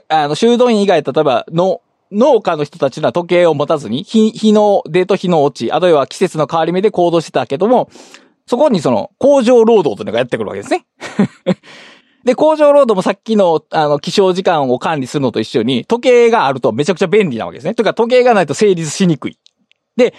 [0.09, 7.89] あの修道院以外、例えばの、農家の人たちは時計を持たずに、日、日の出と日の落ち、あるいは季節の変わり目で行動してたけども、
[8.45, 10.85] そこにその工場労働というのがやってくるわけですね。
[12.25, 17.75] で、工場労働もさっきの、あの、起床時間を管理するのと一緒に、時計があるとめちゃくちゃ便利なわけですね。
[17.75, 19.37] というか、時計がないと成立しにくい。
[19.95, 20.15] で、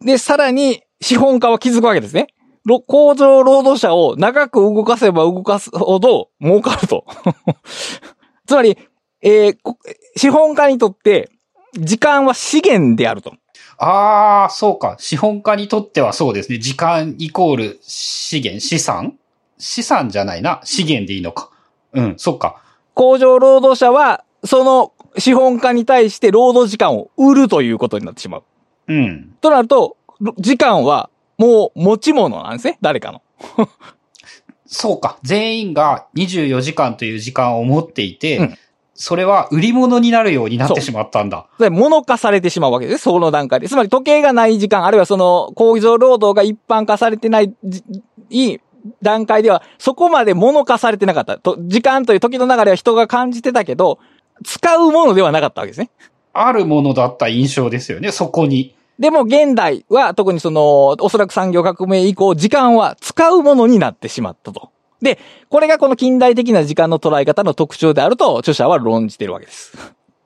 [0.00, 2.28] で、さらに、資本家は気づくわけですね。
[2.86, 7.04] 工場労働者を長く動かせば動かすほど儲かると。
[8.46, 8.78] つまり、
[9.22, 9.56] えー、
[10.16, 11.30] 資本家にとって
[11.74, 13.34] 時間は資源であると。
[13.76, 14.96] ああ、そうか。
[14.98, 16.58] 資本家にとってはそうですね。
[16.58, 19.18] 時間イコール資源、資産
[19.64, 20.60] 資産じゃないな。
[20.62, 21.50] 資源でいいのか。
[21.94, 22.60] うん、そっか。
[22.92, 28.42] 工場労働者は、その資本家に対して労働時間を売るということになってしまう。
[28.88, 29.34] うん。
[29.40, 29.96] となると、
[30.38, 32.78] 時間はもう持ち物なんですね。
[32.82, 33.22] 誰かの。
[34.66, 35.18] そうか。
[35.22, 38.58] 全員が24時間という時間を持っていて、うん、
[38.92, 41.46] それは売り物になるようになってしまったんだ。
[41.58, 43.04] で、物化されてしまうわけです。
[43.04, 43.68] その段階で。
[43.68, 47.54] つまり時計がない時間、あるいはその工場労働が一般化されてない
[48.30, 48.58] い
[49.02, 51.38] 段階では、そこまで物化されてなかった。
[51.38, 53.98] と時間という時の流れは人が感じてたけど、
[54.44, 55.90] 使うものではなかったわけですね。
[56.32, 58.74] あるものだった印象ですよね、そこに。
[58.98, 64.70] でも現代は特にその、おそらく産業革命以降、時間は使うものになってしまったと。
[65.00, 65.18] で、
[65.48, 69.76] これがこの近代的な時間の捉え方の特徴であると、著者は論じてるわけです。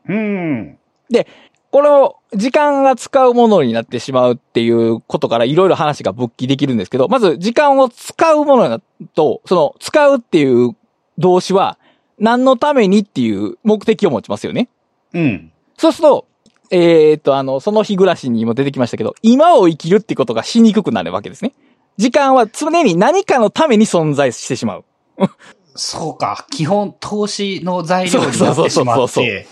[0.08, 0.78] うん。
[1.10, 1.26] で、
[1.70, 8.80] これを時間が使うものになってしまうっていうことからいろいろ話が勃起できるんですけど、まず時間を使うものだ
[9.14, 10.74] と、その使うっていう
[11.18, 11.78] 動詞は
[12.18, 14.68] 何のためにっていう目的を持ちますよね。
[15.12, 15.52] うん。
[15.76, 16.26] そうすると、
[16.70, 21.54] えー、っと、あの、その日暮らしにも出てきましたけど、今を生きるってことがしにくくなるわけですね。
[21.96, 24.84] 時間は常に何かのために存在してしまう。
[25.74, 26.46] そうか。
[26.50, 29.46] 基本、投資の材料になってしまって。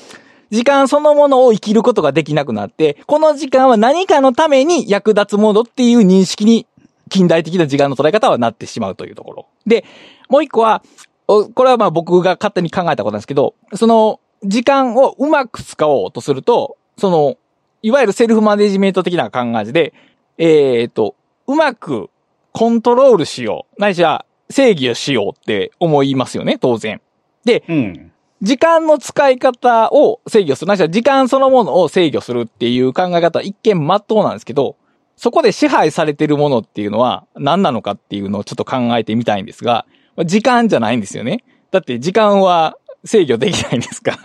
[0.51, 6.67] 時間そのものを生きることができなくなって、この時間は何かのために役立つものっていう認識に、
[7.09, 9.47] 近代的な時間の捉え方はなってしまうというところ。
[9.67, 9.85] で、
[10.29, 10.83] もう一個は、
[11.27, 17.37] これはまあ僕が勝手に考えたことなんですけど、その、時間をうまく使おうとすると、その、
[17.83, 19.95] いわゆるセルフマネジメント的な考えで、
[20.39, 21.15] えっ、と、
[21.47, 22.11] うまく
[22.53, 23.81] コントロールしよう。
[23.81, 27.01] ないしは制御しようって思いますよね、当然。
[27.45, 30.69] で、うん、時間の使い方を制御する。
[30.69, 34.77] なしは時間そのものを制御するっていう考え方は一見真っ当なんですけど、
[35.17, 39.87] そこで支配されてるものっていうのは何なのかっていうのをちょっと考えてみたいんですが、
[40.25, 41.45] 時間じゃないんですよね。
[41.71, 44.19] だって時間は制御できないんですか。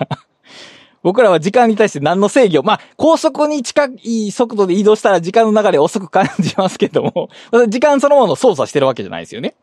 [1.04, 7.30] 僕らは時間に対して何の制御、まあ、高速に近い速度で移動したら時間の流れ遅く感じますけども、
[7.69, 9.56] 時間そのものを操作してるわけじゃないですよね。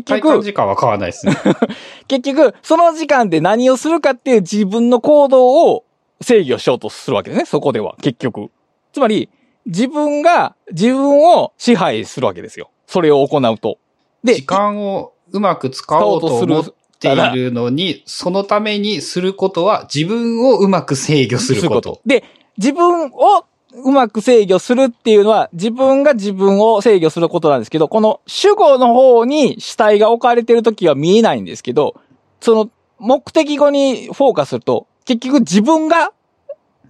[0.00, 0.42] 結局。
[0.42, 1.36] 時間は変わらないですね。
[2.08, 5.84] 結局、その時間で何をするかっていう自分の行動を
[6.22, 8.50] 制御しようとするわけですね、そこでは、結局。
[8.92, 9.28] つまり、
[9.66, 12.70] 自分が自分を支配するわけですよ。
[12.86, 13.78] それを行うと。
[14.24, 16.64] で、時間をうまく使おうと思っ
[16.98, 22.00] ているのに、そのためにすることは自分をうまく制御すること。
[22.06, 22.24] で、
[22.56, 32.00] 自分をうまく制御するっていうのは自分が自分を制御することなんですけど、この主語の方に主体が置かれてるときは見えないんですけど、
[32.40, 36.12] その目的語にフォーカスすると、結局自分が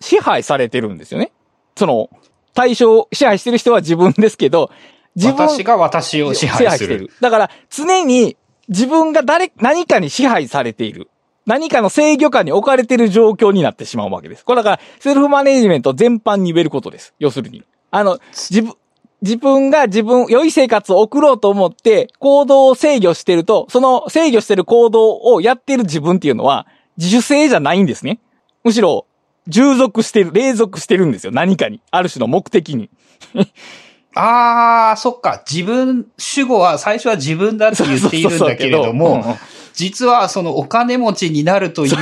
[0.01, 1.33] 支配されてるんですよね。
[1.77, 2.11] その
[2.55, 4.71] 対象、支配してる人は自分ですけど、
[5.14, 5.49] 自分。
[5.49, 7.11] 私が私を支配する。
[7.21, 8.37] だから常に
[8.68, 11.09] 自分が誰、何かに支配されている。
[11.46, 14.44] 何かの制御下に置かれている状況になってしまうわけです。
[14.44, 17.14] これだから、セルフマネジメント全般に言えることです。
[17.18, 17.64] 要するに。
[17.90, 18.74] あの、自分、
[19.22, 28.18] 自分が自分、良い生活を送ろうと思って行動を制御してると、その制御してる行動をやってる自分っていうのは自主性じゃないんですね。
[28.64, 29.07] むしろ、
[29.46, 31.33] 従属してる、隷属してるんですよ。
[31.33, 31.81] 何かに。
[31.90, 32.90] ある種の目的に。
[34.14, 35.42] ああ、そっか。
[35.48, 39.38] 自分、主語は最初は自分だって言っているんだけれども、
[39.74, 41.92] 実はそのお金持ちになるという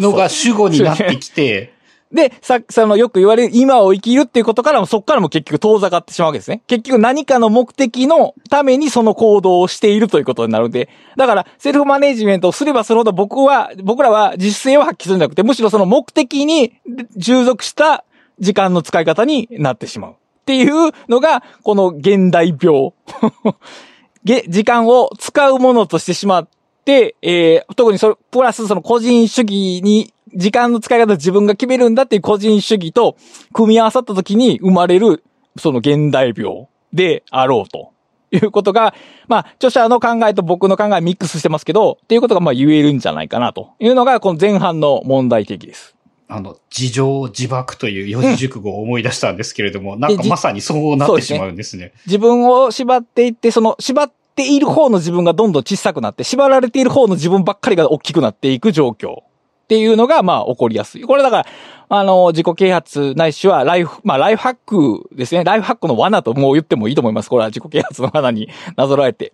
[0.00, 1.72] のが主語になってきて、
[2.14, 6.62] で、さ、そのよく言われる今を生きるっていうことからもそっからも結局遠ざかってしまうわけですね。
[6.68, 16.74] 結局何かの目的のためにその行動をしているということになるので、だからセルフマネジメントをすればするほど僕は、僕らは自主性を発揮するんじゃなくて、むしろその目的に
[17.16, 18.04] 従属した
[18.38, 20.12] 時間の使い方になってしまう。
[20.12, 20.14] っ
[20.44, 22.92] ていうのが、この現代病。
[24.24, 26.48] 時間を使うものとしてしまっ
[26.84, 33.16] て、えー、特にそれ、プラスその個人主義に、時間の使い方自分が決めるんだっていう個人主義と
[33.52, 35.22] 組み合わさった時に生まれる、
[35.56, 37.94] その現代病であろうと。
[38.36, 38.94] いうことが、
[39.28, 45.94] まあ、著者の考えと僕の考えミックスしてますけど、っていうことがまあ言えるんじゃないかなというのが、この前半の問題的です。
[46.26, 51.92] あの、自情自爆という四字熟語を思い出したんですけれども、うん、なんかまさにそうなってしまうんですね。
[52.06, 59.22] 自分を縛っていって、その縛っている方の自分がどんどん小さくなって、縛られている方の自分ばっかりが大きくなっていく状況
[59.64, 61.02] っていうのが、まあ、起こりやすい。
[61.02, 61.46] これだから、
[61.88, 65.44] あの、自己啓発ないしは、ライフ、 まあ、ライフハックですね。
[65.44, 67.30] ライフハックの罠ともう言ってもいいと思います。
[67.30, 69.32] これは自己啓発の罠になぞらえて。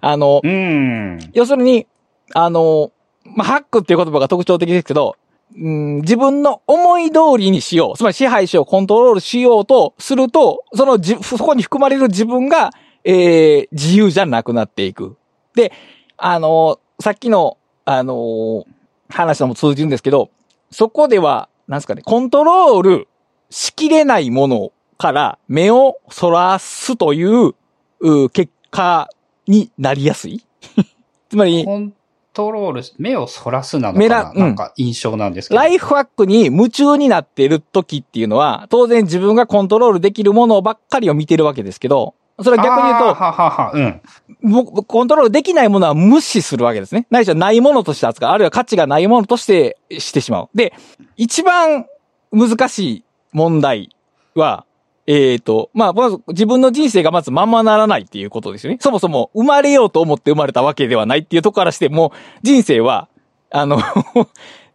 [0.00, 1.18] あの、うん。
[1.32, 1.86] 要するに、
[2.34, 2.92] あの、
[3.24, 5.16] まあ、ハックっていう言葉が特徴的ですけど、
[5.56, 7.96] うん、自分の思い通りにしよう。
[7.96, 12.70] つまり支配しよう、コントロールしようとすると、そのじ、そこに含まれる自分が、
[13.04, 15.16] えー、自由じゃなくなっていく。
[15.54, 15.72] で、
[16.16, 18.66] あの、さっきの、あの、
[19.08, 20.30] 話とも通じるんですけど、
[20.70, 23.08] そこでは、なんですかね、コントロール
[23.50, 27.54] しきれないものから目をそらすという、
[28.00, 29.10] う結果
[29.46, 30.44] になりやすい
[31.28, 31.92] つまり、コン
[32.32, 35.60] トロール、目をそらすなの目からな、うんなんか印象なんですけど。
[35.60, 44.00] ライフハックに夢中になっている時っていうのは、当然自分がコントロールできるものばっかりを見てるわけですけど、それは逆に言うと、ははは、うん。
[44.42, 47.06] もコントロールできないものは無視するわけですね。
[47.10, 48.30] ないしはないものとして扱う。
[48.30, 50.48] あるいは価値がないものとしてしてしまう。
[50.54, 50.72] で、
[51.16, 51.86] 一番
[52.32, 53.94] 難しい問題
[54.34, 54.64] は、
[55.06, 58.78] えっ、と、まあ、まず自分の人生がまずままならないっていうことですよね。
[58.80, 63.08] そもそも生まれようと思って生まれたわけではないっていうところからしても、人生は、
[63.50, 63.78] あの、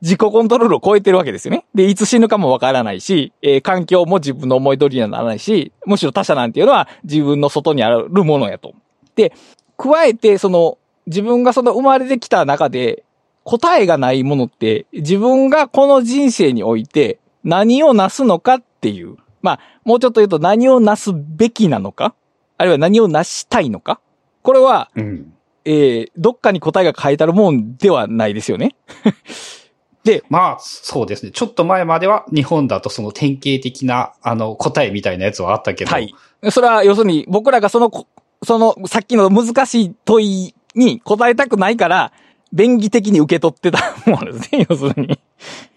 [0.06, 1.65] 自己コントロールを超えてるわけですよね。
[1.74, 8.76] で、いつ死ぬかもわからないし、えー環境も自分の思い通りにはならないし、むしろ他者なんていうのは自分の外にあるものやと。
[9.15, 9.34] で、
[9.78, 13.04] 加えて、その、自分がその生まれてきた中で、
[13.44, 19.18] 答えがないものって、自分がこの人生において何をなすのかっていう。
[19.41, 22.15] まあ、もうちょっと言うと何をなすべきなのか？
[22.58, 24.00] あるいは何をなしたいのか？
[24.41, 25.34] これは、うん。
[25.63, 28.76] えー、どっかに答えが書いてあるもんではないですよね。
[30.06, 31.32] でまあ、そうですね。
[31.32, 35.91] ちょっと前までは日本だとその典型的な、あの、答えみたいなやつはあったけど。
[35.91, 36.13] はい。
[36.52, 37.91] それは要するに僕らがその、
[38.44, 42.12] そのさっきの難しい問いに答えたくないから、
[42.54, 45.20] 便宜的に受け取ってたもんですね、要するに。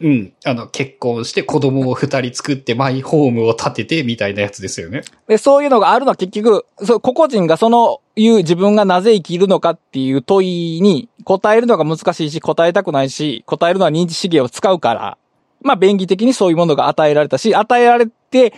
[0.00, 0.32] うん。
[0.44, 5.02] あの、結婚して子供を二人作ってマイホームを建ててみたいなやつですよね。
[5.26, 15.18] で、そういうのがあるのは結局、そう、個々人がそのいう自分がなぜ生きるのかっていう問いに答えるのが難しいし、答えたくないし、答えるのは認知資源を使うから、
[15.60, 18.54] まあ便宜的にそういうものが与えられたし、与えられて、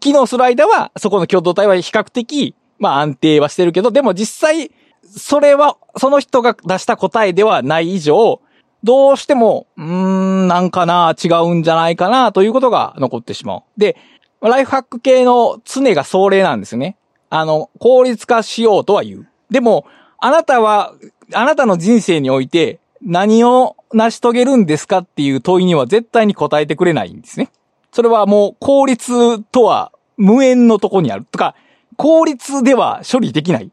[0.00, 4.70] 機能する間は、そこの共同体は比較的、まあ安定はしてるけど、でも実際、
[5.02, 8.40] それは、その人が出した答えではない以上、
[8.84, 13.62] どうしても、うーん、なんかな、違うんじゃないかな、ということが残ってしまう。
[13.78, 13.96] で、
[14.40, 16.96] ライフハック系の常が壮麗なんですよね。
[17.30, 19.28] あの、効率化しようとは言う。
[19.50, 19.86] でも、
[20.18, 20.92] あなたは、
[21.32, 27.50] あなたの人生において何を成し遂げるんですかっていう問いには絶対に答えてくれないんですね。
[27.90, 31.24] それはもう効率とは無縁のとこにある。
[31.30, 31.54] とか、
[31.96, 33.70] 効率では処理できない。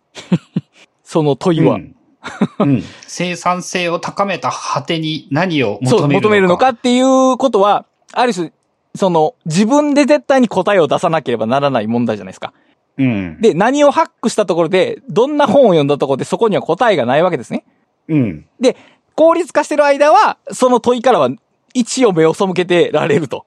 [1.04, 1.76] その問いは。
[1.76, 1.96] うん。
[2.60, 2.84] うん。
[3.08, 6.14] 生産性を高めた果てに何を求めるのか。
[6.14, 8.52] 求めるのかっていうことは、ある種、
[8.96, 12.54] その、自分で絶対に答えを出さなければならない問題じゃないですか。
[12.98, 13.42] うん。
[13.42, 17.64] で、何をハックしたところで、どんな本を読んだところでそこには答えがないわけですね。
[18.08, 18.46] うん。
[18.60, 18.76] で、
[19.16, 21.30] 効率化してる間は、その問いからは
[21.74, 23.46] 一応目を背けてられると。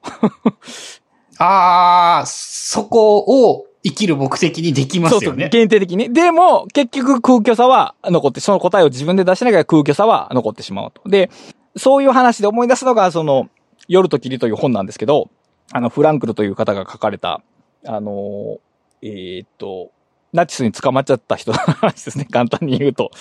[1.37, 5.49] ああ、そこを生きる目的にできまそうそう、すよね。
[5.49, 6.11] 限定的に。
[6.11, 11.07] でも、結局空虚さは残って、その答えを自分で出しながら空虚さは残ってしまうと。
[11.07, 11.29] で、
[11.77, 13.47] そういう話で思い出すのが、その、
[13.87, 15.29] 夜と霧という本なんですけど、
[15.71, 17.43] あの、フランクルという方が書かれた、
[17.85, 18.57] あの、
[19.03, 19.91] えーっと、
[20.33, 22.25] ナチスに捕まっちゃった人の話ですね。
[22.25, 23.11] 簡単に言うと。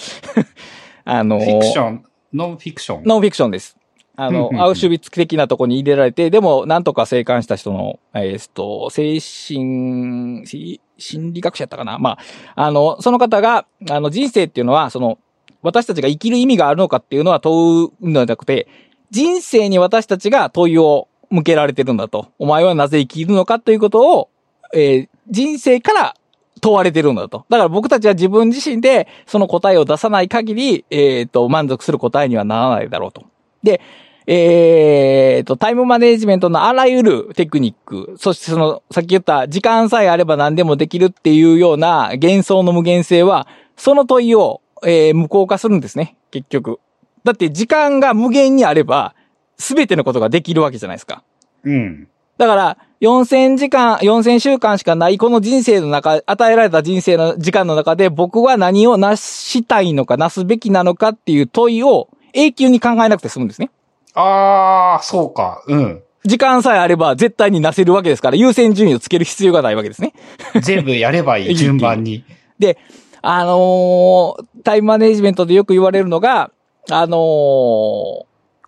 [1.04, 3.02] あの、フィクション、ノンフィクション。
[3.04, 3.76] ノンフィクションです。
[4.16, 11.98] あのアウシュビッツ的なとこに入れられて、でも、なんとか生還した人の、えーっと、精神、し心理学者やったかな？
[11.98, 12.18] まあ、
[12.54, 15.18] あの、その方が、あの、人生っていうのは、その、
[15.62, 18.68] 私たちが生きる意味があるのかっていうのは問うのではなくて、
[19.10, 22.28] 人生に私たちが問いを向けられてるんだと。
[22.38, 24.30] お前はなぜ生きるのかということを、
[24.74, 26.14] えー人生から
[26.60, 27.46] 問われてるんだと。
[27.48, 33.24] だから僕たちは自分自身でその答えを出さない限り、えっ、と、満足する答えにはならないだろうと。
[33.62, 33.80] で、
[34.26, 46.80] えっ、と、タイムマネジメントのあらゆるテクニック、そしてその、さっき言った時間さえあれば何でもできるっていうような幻想の無限性は、その問いを、えー無効化するんですね、結局。
[47.22, 49.14] だって時間が無限にあれば、
[49.58, 51.22] すべてのことができるわけじゃないですか。
[51.64, 52.08] うん。
[52.38, 63.70] だから、4000時間、4000週間しかないこの人生の中、与えられた人生の時間の中で僕は何をなしたいのか、なすべきなのかっていう問いを永久に考えなくて済むんですね。
[64.14, 65.62] ああ、そうか。
[65.66, 66.02] うん。
[66.24, 70.14] 時間さえあれば絶対になせるわけですから、優先順位をつける必要がないわけですね。
[70.62, 72.24] 全部やればいい、 順番に。
[72.58, 72.78] で、
[73.20, 76.50] あのータイムマネジメントでよく言われるのが、
[76.90, 77.18] あのー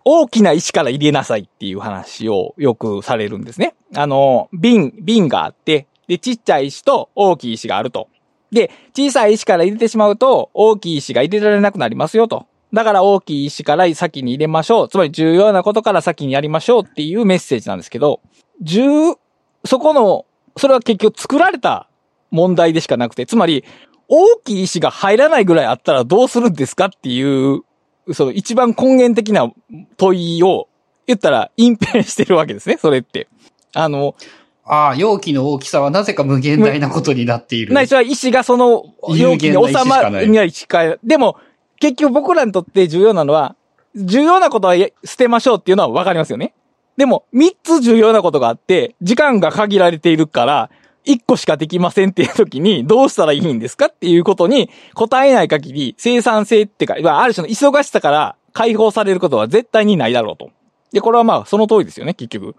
[0.09, 3.75] 大きな石から入れなさいっていう話をよくされるんですね。
[3.95, 8.07] あのー瓶、瓶があって、で、ちっちゃい石と大きい石があると。
[8.51, 12.45] で、小さい石から入れてしまうと、大きい石が入れられなくなりますよと。
[12.73, 14.89] だから大きい石から先に入れましょう。
[14.89, 18.19] つまり重要なことから先にやりましょうっていうメッセージなんですけど、
[18.61, 19.15] 重、
[19.65, 20.25] そこの、
[20.57, 21.89] それは結局作られた
[22.31, 23.63] 問題でしかなくて、つまり、
[24.09, 27.61] 大きい石が入らないぐらいあったらどうするんですかっていう、
[28.13, 29.51] その一番根源的な
[29.97, 30.69] 問いを
[31.07, 33.27] 言ったら隠蔽してるわけですね、それって。
[33.73, 34.15] あの、
[34.63, 37.73] ああ、容器の大きさはなぜか無限大なことになっている。
[37.73, 38.83] ないしは石がその
[39.15, 41.37] 容器に収まるにはしか、でも、
[41.79, 43.55] 結局僕らにとって重要なのは、
[43.95, 46.53] 重要なことは捨てましょうっていうのはわかりますよね。
[46.97, 50.69] でも、三つ重要なことがあって、時間が限られているから、
[51.05, 60.51] 一個しかできませんっていう時に、どうしたらいいんですかっていうことに答えない限り、生産性ってか、まあある種の忙しさから解放されることは絶対にないだろうと。
[60.91, 62.55] で、これはまあ、その通りですよね、結局。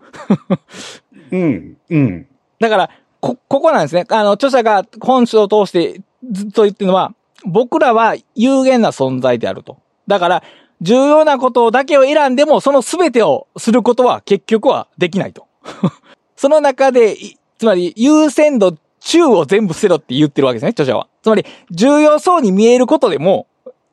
[1.31, 2.27] うん、うん。
[2.61, 2.91] だから、
[3.21, 4.07] こ、ここなんですね。
[4.09, 6.01] あの、著者が本書を通して
[6.31, 7.15] ずっと言ってるのは、
[7.45, 9.79] 僕らは有限な存在であると。
[10.07, 10.43] だから、
[10.81, 15.47] 重要なことだけを選んでも、その全てをすることは結局はできないと。
[16.37, 17.17] その中で、
[17.59, 21.09] つまり優先度中を全部捨てろって言ってるわけですね、著者は。
[21.23, 23.47] つまり、重要そうに見えることでも、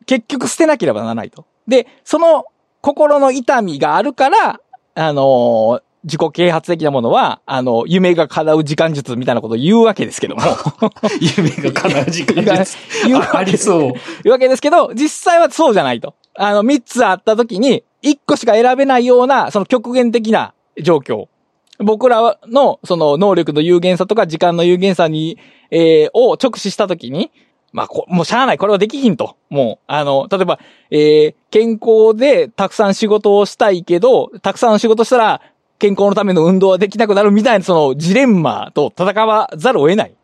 [0.05, 1.45] 結局捨てなければならないと。
[1.67, 2.45] で、その
[2.81, 4.59] 心の痛みがあるから、
[4.95, 10.43] あのー自己啓発的なものは、あの、夢が叶う時間術みたいなことを言うわけですけども。
[11.19, 12.77] 夢が叶う時間 です。
[13.05, 13.79] 言うあありそう。
[13.81, 13.93] 言
[14.25, 16.13] うわけですけど、実際はそうじゃないと。
[16.35, 21.25] あの、三つあった時に、一個しか選べないような、その極限的な状況。
[21.79, 25.39] 僕らの、その、能力の有限さとか時間の有限さに、
[25.71, 27.31] えー、を直視した時に、
[27.73, 29.35] まあ、こもうしゃあない、これはできひんと。
[29.49, 30.59] もう、あの、例えば、
[30.91, 35.41] えー、健康でたくさん仕事をしたいけど、たくさん仕事したら、
[35.79, 40.15] 健康のための運動はできなくなるみたいな、そのジレンマと戦わざるを得ない。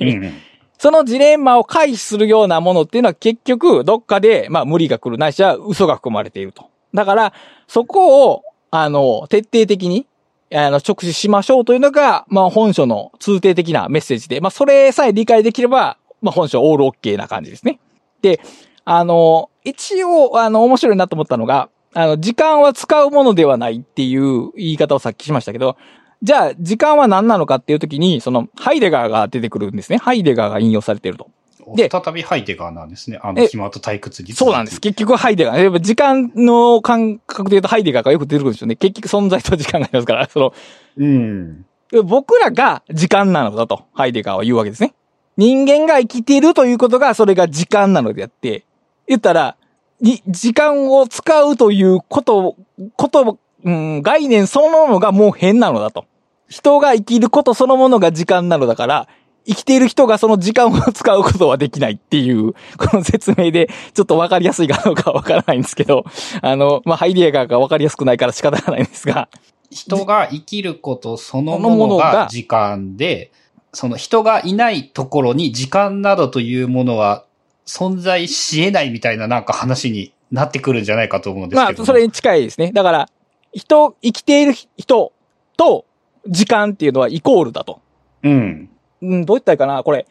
[0.00, 0.32] うん。
[0.78, 6.70] そのジレンマを回避するようなものっていうのは結局、どっかで、まあ無理が来るないしは嘘が含まれていると。
[6.92, 7.32] だから、
[7.68, 10.06] そこを、あの、徹底的に、
[10.52, 17.78] あの、直視しましょうというのが、まあ本書の通定的なメッセージで、まあそれさえ理解できれば、まあ本書オールオッケーな感じですね。
[18.20, 18.40] で、
[18.84, 25.76] あの、一応、あの、面白いなと思ったのが、あの、時間は使うものではないっていう言い方をさっきしましたけど、
[26.22, 29.98] じゃあ、時間は何なのかっていう時に、その、ハイデガーが出てくるんですね。
[29.98, 31.30] ハイデガーが引用されていると。
[31.76, 33.18] で再びハイデガーなんですね。
[33.22, 34.32] あの、え暇と退屈に。
[34.32, 34.80] そうなんです。。
[34.80, 35.62] 結局ハイデガー。
[35.62, 38.76] やっぱ時間の感覚で言うとハイデガーがよく出てくるんですよね。
[38.76, 40.54] 結局存在と時間がありますから、その、
[40.96, 41.64] うん。
[42.04, 44.94] 僕らが時間なのだと、ハイデガーは言うわけですね。
[45.36, 48.64] 人間が生きているということが、それが時間なのであって、
[49.06, 49.56] 言ったら、
[50.02, 52.56] に、時間を使うということ、
[52.96, 56.04] こと、うん、概念そのものがもう変なのだと。
[56.48, 59.08] 人が生きることそのものが時間なのだから、
[59.46, 66.04] 生きている人がその時間を使うことはできないっていう、 この説明で、ちょっとわかりやすいかどうかわからないんですけど、
[66.42, 69.28] あの、まあ、ハイディガーがわかりやすくないから仕方がないんですが、
[69.70, 73.32] 人が生きることそのものが時間で、
[73.72, 77.24] その人がいないところに時間などというものは
[77.66, 81.78] 存在し得ないみたいななんか話になってくるんじゃないかと思うんですけど。
[81.78, 82.72] まあ、それに近いですね。
[82.72, 83.08] だから、
[83.52, 85.12] 人、生きている人
[85.56, 85.84] と
[86.26, 87.80] 時間っていうのはイコールだと。
[88.22, 88.68] うん。
[89.02, 90.06] うん、どう言ったらいいかな、これ。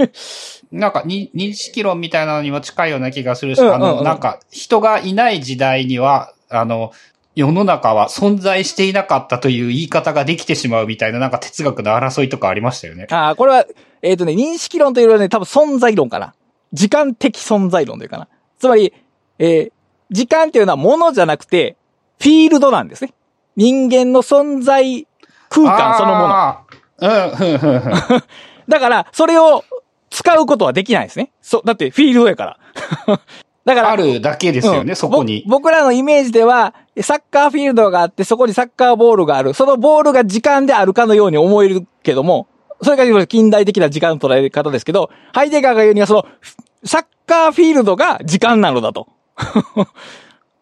[0.72, 6.92] なんかに認識論みたいなのにも近いような気がするし、うんうんうんあの、なんか人がいない時代には、あの、
[7.36, 13.06] 世の中は存在していなかったという言い方ができてしまうみたいななんか哲学の争いとかありましたよね。
[13.10, 13.66] ああ、これは、
[14.02, 16.34] えっ、とね、認識論というよりはね、多分存在論かな。
[16.72, 18.28] 時間的存在論というかな。
[18.58, 18.92] つまり、
[19.38, 19.72] えー
[20.10, 21.76] 時間っていうのは物じゃなくて、
[22.20, 23.12] フィールドなんですね。
[23.56, 25.06] 人間の存在
[25.48, 26.56] 空間そのもの。
[26.98, 28.22] うん。
[28.68, 29.64] だから、それを
[30.10, 31.32] 使うことはできないですね。
[31.40, 32.58] そう、だってフィールドやから。
[33.64, 35.42] だから、あるだけですよね、うんそこに。
[35.46, 39.54] ぼ僕らのイメージでは、サッカーフィールドがあって、そこにサッカーボールがある。
[39.54, 42.46] そのボールが時間であるかのように思えるけども、
[42.82, 46.26] それが近代的な時間の捉え方ですけど、ハイデガーが言うには、その、
[46.84, 49.08] サッカーフィールドが時間なのだと。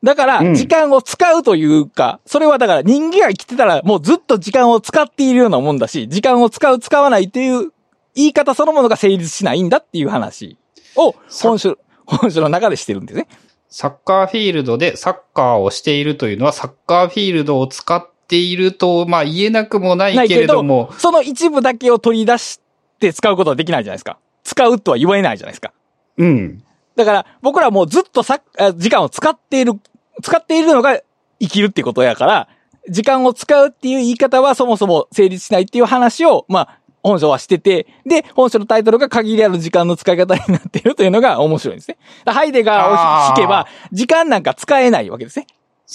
[0.03, 7.73] だから、うん時間を使うというか、それはだから人間が生きてたらもうずっと時間を使っているようなもんだし、時間を使う、使わないっていう
[8.15, 10.59] 言い方そのものが成立しないんだっていう話
[10.97, 13.29] を本書、 本書の中でしてるんですね。
[13.71, 22.61] サッカーフィールドでサッカーをしているというのは、サッカーフィールドを使っていると、まあ言えなくもないけれども、その一部だけを取り出し
[22.99, 24.19] て使うことはできないじゃないですか。
[24.43, 25.73] 使うとは言われないじゃないですか。
[26.19, 26.63] うん。
[26.97, 29.73] だから、僕らはもうずっとさ、あ時間を使っている、
[30.23, 31.01] 使っているのが
[31.41, 32.49] 生きるってことやから、
[32.89, 41.99] 時間を使うっていう言い方はそもそも成立しないっていう話を、まあ、本書はしてて、で、本書のタイトルが限りある時間の使い方になっているというのが面白いんですね。
[42.25, 45.47] ハイデガーを引けば、時間なんか使えないわけですね。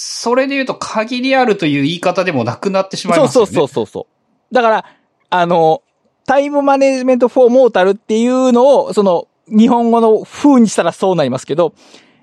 [0.02, 3.48] それで言うと、限りあるという言い方でもなくなってしまいますよね。
[3.48, 4.08] そうそうそうそ
[4.52, 4.56] う。
[4.56, 4.86] だから、
[5.30, 5.84] あの、
[6.26, 11.74] タイムマネジメントフォーモータルっていうのを、その、日本語の風にしたらそうなりますけど、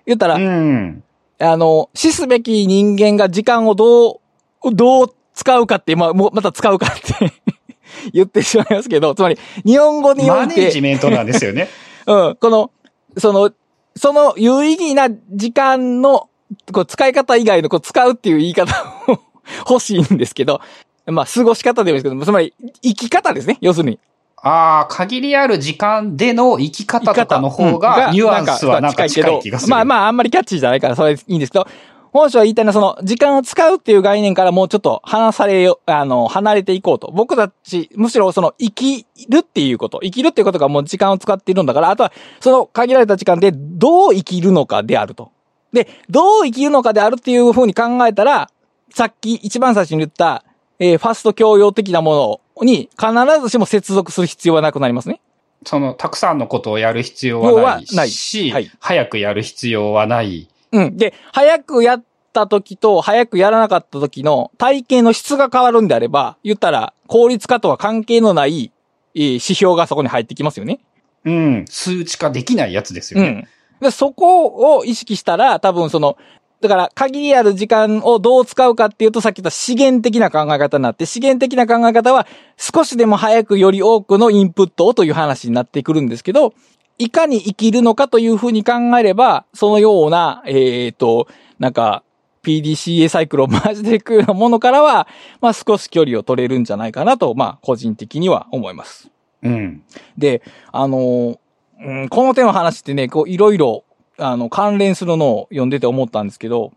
[0.06, 1.04] 言ったら、うん。
[1.38, 4.22] あの、死すべき人間が時間をど
[4.64, 7.30] う、どう使うかって、まあ、もうまた使うかって
[8.14, 11.68] 言ってしまいますけど、つまり、日本語においマネージて、メントなんですよね。
[12.08, 12.70] うん、この、
[13.18, 13.50] その、
[13.96, 16.30] その有意義な時間の、
[16.72, 18.72] こう使い方以外のこう使うっていう言い方
[19.08, 19.18] を
[19.68, 20.60] 欲しいんですけど、
[21.06, 23.98] まあ、過ごし方でもいいですけど、つまり、生き方ですね、要するに。
[24.42, 29.70] ああ、限りある時間での生き方とかの方うんが、ニュアンスはなんか近い気がする。
[29.70, 31.66] まあまあ、あんまりキャッチーじゃないから、それいいんですけど、
[32.12, 37.12] 本書は言いたいのは、その、時間を使うっていう概念からもうちょっと離されよ、あの、離れていこうと。
[37.14, 45.30] 僕たち、むしろその、生きるっていうこと、生きるっていうことがもう時間を使っているんだから、あとは、その限られた時間でどう生きるのかであると。
[45.76, 48.50] で、どう生きるのかであるっていうふうに考えたら、
[48.94, 50.42] さっき一番最初に言った、
[50.78, 53.12] えーファスト教養的なものに必
[53.42, 55.20] ずしも接続する必要はなくなりますね。
[55.66, 60.48] その、たくさんのことをやる必要要はないし、はい早くやる必要はない。
[60.72, 60.96] うん。
[60.96, 68.72] で、早くやった時と早くやらなかった時の体験の質が変わるんであれば、言ったら効率化とは関係のない
[69.14, 70.78] えー指標がそこに入ってきますよね。
[71.26, 71.64] うん。
[71.68, 73.26] 数値化できないやつですよね。
[73.28, 73.48] うん。
[73.80, 76.16] で、そこを意識したら、多分その、
[76.60, 86.54] だから、限りある時間をどう使うかっていうと、さっき言った資源的な考え方になって、資源的な考え方は、少しでも早くより多くのインプットをという話になってくるんですけど、
[86.98, 92.02] いかに生きるのかというふうに考えれば、そのような、えっ、と、なんか、
[92.42, 95.08] PDCA サイクルを回していくようなものからは、
[95.40, 99.10] まあ少し距離を取れるんじゃないかなと、まあ個人的には思います。
[99.42, 99.82] うん。
[100.16, 101.38] で、あのー
[101.82, 103.84] うん、この手の話ってね、こう、いろいろ、
[104.18, 106.72] あの、関連するのを読んでて思ったんですけど、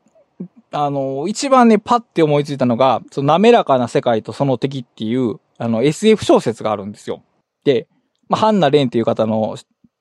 [0.71, 7.23] あのー一番ね、パッて思いついたのが、その滑らかな世界とその敵っていう、あの、SF 小説があるんですよ。
[7.63, 7.87] で、
[8.27, 9.57] まあ、ハンナ・レンっていう方の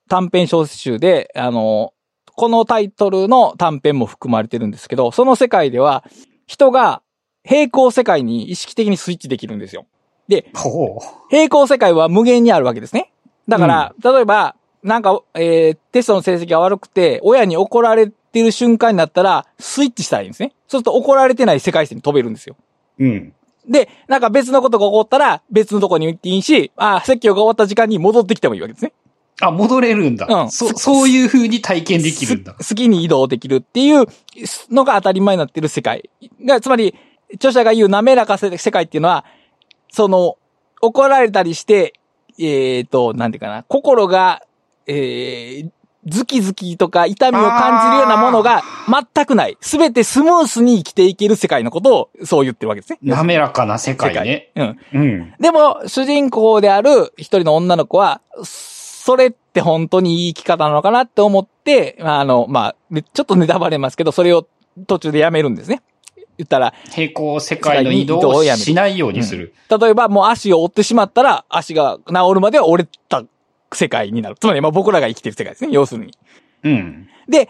[0.07, 1.99] 短編小説集で、あのー
[2.39, 6.05] このタイトルの短編も含まれてるんですけど、その世界では、
[6.47, 7.01] 人が
[7.43, 9.87] 平行世界に意識的にスイッチできるんですよ。
[10.29, 13.11] で、ほ平行世界は無限にあるわけですね。
[13.49, 20.53] だから、例えば、なんか、えー、テストの成績が悪くて、親に怒られてる瞬間になったら、スイッチしたらいいんですね。
[20.67, 22.55] そうすると怒られてない世界線に飛べるんですよ。
[22.99, 23.05] う。
[23.05, 23.33] うん。
[23.67, 28.93] で、なんか別のことが起こったら、別のとこに行っていいし、あ、説教が終わった時間に戻ってきてもいいわけですね。
[29.41, 30.27] あ、戻れるんだ。
[30.29, 32.55] うんそ、そういう風に体験できるんだ。
[32.61, 34.05] す好きに移動できるっていう
[34.69, 36.09] のが当たり前になってる世界。
[36.43, 36.95] が、つまり、
[37.35, 39.25] 著者が言う滑らかせ世界っていうのは、
[39.91, 40.37] その、
[40.81, 41.93] 怒られたりして、
[42.39, 44.41] えっ、と、なんていうかな、心が、
[44.89, 45.69] えー、
[46.07, 48.63] ズキズキとか痛みを感じるようなものが
[49.13, 49.57] 全くない。
[49.61, 52.99] すべてスムースに生きていける世界のことをそう言ってるわけですね。
[53.01, 54.51] 滑らかな世界ね。
[54.55, 54.77] うん。
[54.93, 55.33] うん。
[55.39, 64.47] でも、主人公である一人の女の子は、それって本当にいい生き方なのかなって思って、まああの、まあ、ねちょっとネタバレますけど、それを
[64.87, 65.81] 途中でやめるんですね。
[66.37, 69.53] 言ったら、平行世界の移動をしないようにする。
[69.69, 73.25] 例えばもう足を折ってしまったら、足が治るまでは折れた
[73.73, 74.35] 世界になる。
[74.39, 75.69] つまり、まあ僕らが生きてる世界ですね。
[75.71, 76.13] 要するに。
[76.63, 77.07] うん。
[77.27, 77.49] で、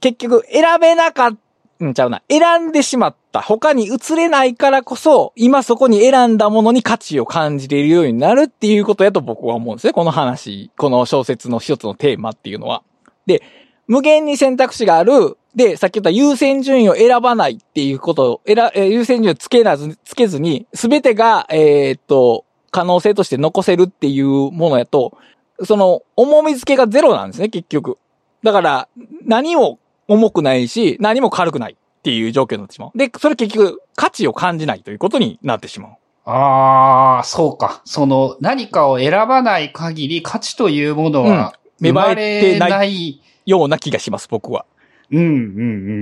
[0.00, 1.38] 結局選べなかった、
[1.82, 2.22] んちゃうな。
[2.30, 3.40] 選んでしまった。
[3.40, 9.92] 他に移れないからこそ、今そこに選んだものに価値を感じれるようになるっていうことやと僕は思うんですね。
[9.92, 12.82] この話、この小説の一つのテーマっていうのは。
[13.26, 13.42] で、
[13.86, 15.36] 無限に選択肢がある。
[15.54, 25.16] で、さっき言った優先順位を選ばないっていうことを、選、えー優先順位をつけなず、つけずに、すべてが、えーっと、可能性として残せるっていうものやと、
[25.62, 27.98] その、重み付けがゼロなんですね、結局。
[28.42, 28.88] だから、
[29.24, 29.78] 何も
[30.08, 32.98] 重くないし、何も軽くないっていう状況になってしまう。
[32.98, 35.92] で、それ結局、価値を感じないということになってしまう。
[36.26, 37.82] ああ、そうか。
[37.84, 43.20] その、何かを選ばない限り価値というものはうん生まれない。
[43.46, 44.64] ような気がします、僕は。
[45.10, 45.32] うん、うん、う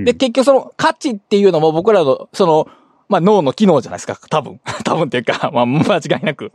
[0.01, 0.03] ん。
[0.05, 2.67] で、結局その価値っていうのも僕らの、その、
[3.09, 4.59] まあ脳の機能じゃないですか、多分。
[4.83, 6.51] 多分っていうか、まあ間違いなく。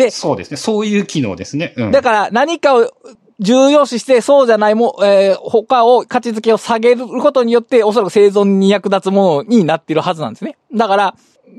[0.00, 0.56] で、そうですね。
[0.56, 1.74] そういう機能ですね。
[1.76, 1.90] うん。
[1.90, 2.90] だから何かを
[3.38, 10.56] 重要視してそうじゃないも、えー他を価値づけを下げることによっておそらく生存に役立つものになっているはずなんですね。
[10.74, 11.16] だから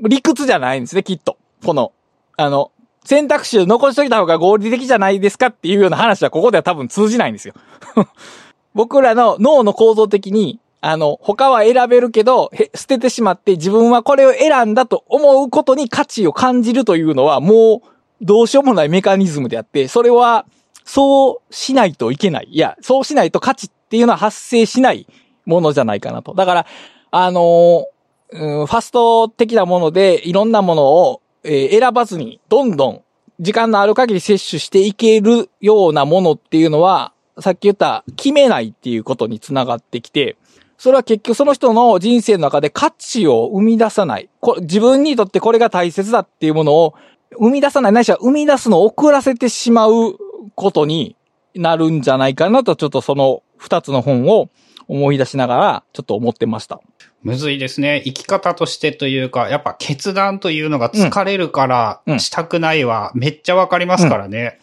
[0.08, 1.36] 理屈じゃないんですね、きっと。
[1.64, 1.92] この、
[2.36, 2.72] あの、
[3.04, 7.54] 選択肢を残しといた方が合理的じゃないですかっていうような話はここでは多分通じないんですよ。
[8.74, 17.88] 僕らの脳の構造的に、あの、他は選べるけど、捨ててしまって自分はこれを選んだと思うことに価値を感じるというのはもう
[18.22, 20.46] どうしようもないメカニズムであって、それは
[20.84, 22.48] そうしないといけない。
[22.50, 25.06] いや、そうしないと価値っていうのは発生しない
[25.44, 26.34] ものじゃないかなと。
[26.34, 26.66] だから、
[27.10, 27.86] あの
[28.30, 33.02] うん、ファスト的なものでいろんなものを、えー、選ばずにどんどん
[33.40, 40.36] 時間のある限り摂取していけるようなものっていうのは、さっき言った決めないっていうことにつながってきて、
[40.78, 44.28] それは結局その人の人生の中で価値を生み出さない。
[44.60, 46.94] 自分にとってこれが大切だっていうものを
[47.38, 50.16] 生み出さない、ないしは生み出すのを遅らせてしまう
[50.54, 51.16] ことに
[51.54, 54.48] なるんじゃないかなと、ちょっとその二つの本を
[54.88, 56.80] 思い出しながら、ちょっと思ってました。
[57.22, 58.02] むずいですね。
[58.04, 64.58] 生き方としてというか、やっぱ決断というのが疲れるからしたくないはめっちゃわかりますからね。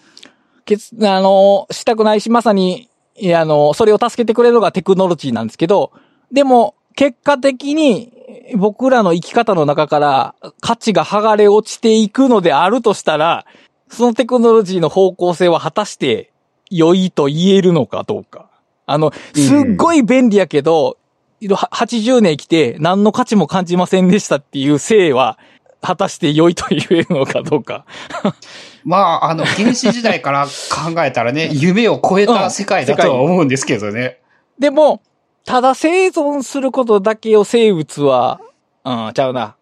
[0.98, 5.92] うん、あの、したくないし、まさに、いや、あの、それを助けてくれるのがテクノロジーなんですけど、
[6.32, 8.12] でも、結果的に
[8.56, 13.46] 僕らの生き方の中から価値が剥がれ落ちていくのであるとしたら、
[13.90, 16.32] そのテクノロジーの方向性は果たして
[16.70, 18.50] 良いと言えるのかどうか。
[18.86, 20.98] あの、すっごい便利やけど、
[21.42, 25.38] うん、80年生きて何の価値も感じませんでしたっていう性は、
[25.82, 27.86] 果たして良いと言えるのかどうか。
[28.84, 34.18] まあ、あの、原始時代から考えたらね、夢を超えた世界だとは思うんですけどね。
[34.58, 35.02] でも、
[35.46, 38.40] ただ生存することだけを生物は、
[38.86, 39.56] うん、ちゃうな。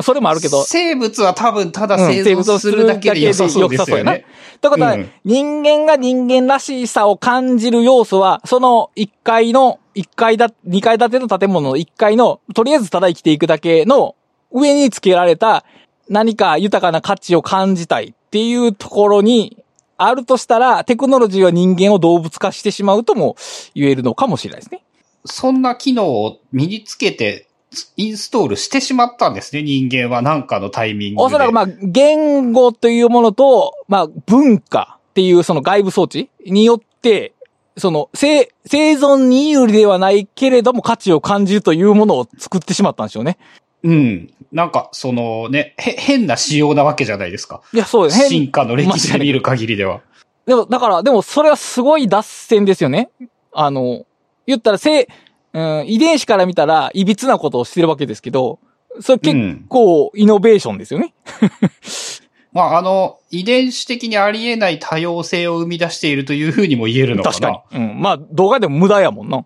[0.00, 0.62] それもあるけど。
[0.64, 4.24] 生物は多分ただ生存するだけで良さそうですよね。
[4.60, 14.14] ということは、うん、人間が人間らしさを感じる要素は、その1階の、1階だ、2階建ての建物の1階の、とりあえずただ生きていくだけの
[14.50, 15.64] 上につけられた
[16.08, 19.62] 何か豊かな価値を感じたいっていうところに
[19.98, 23.36] あるとしたら、テクノロジーは人間を動物化してしまうとも
[23.74, 24.82] 言えるのかもしれないですね。
[25.24, 27.48] そんな機能を身につけて
[27.96, 31.22] インストールしてしまったんですね、人間は何かのタイミングで。
[31.24, 37.32] おそらくまあ、言語というものと、まあ、文化っていうその外部装置によって、
[37.76, 43.38] その、生、生存に有利ではないけれども価値を感じるというものを作ってしまったんでしょうね。
[43.82, 44.32] うん。
[44.52, 47.62] なんか、そのね、へ、変な仕様なわけじゃないですか。
[47.72, 48.28] いや、そうですね。
[48.28, 50.02] 進化の歴史で見る限りでは。
[50.44, 53.10] でも、だから、でもそれはすごい脱線ですよね。
[53.52, 54.04] あの、
[54.46, 55.08] 言ったら、せ、
[55.52, 58.58] うん、遺伝子から見たら、いびつなことをしてるわけですけど、
[59.00, 59.38] それ結
[59.68, 61.14] 構、イノベーションですよね。
[62.52, 67.34] まあ、あの、遺伝子的にありえない多様性を生み出しているというふうにも言えるのかな。
[67.34, 67.78] 確かに。
[67.78, 68.00] うん。
[68.00, 69.42] まあ、動画でも無駄やもんな。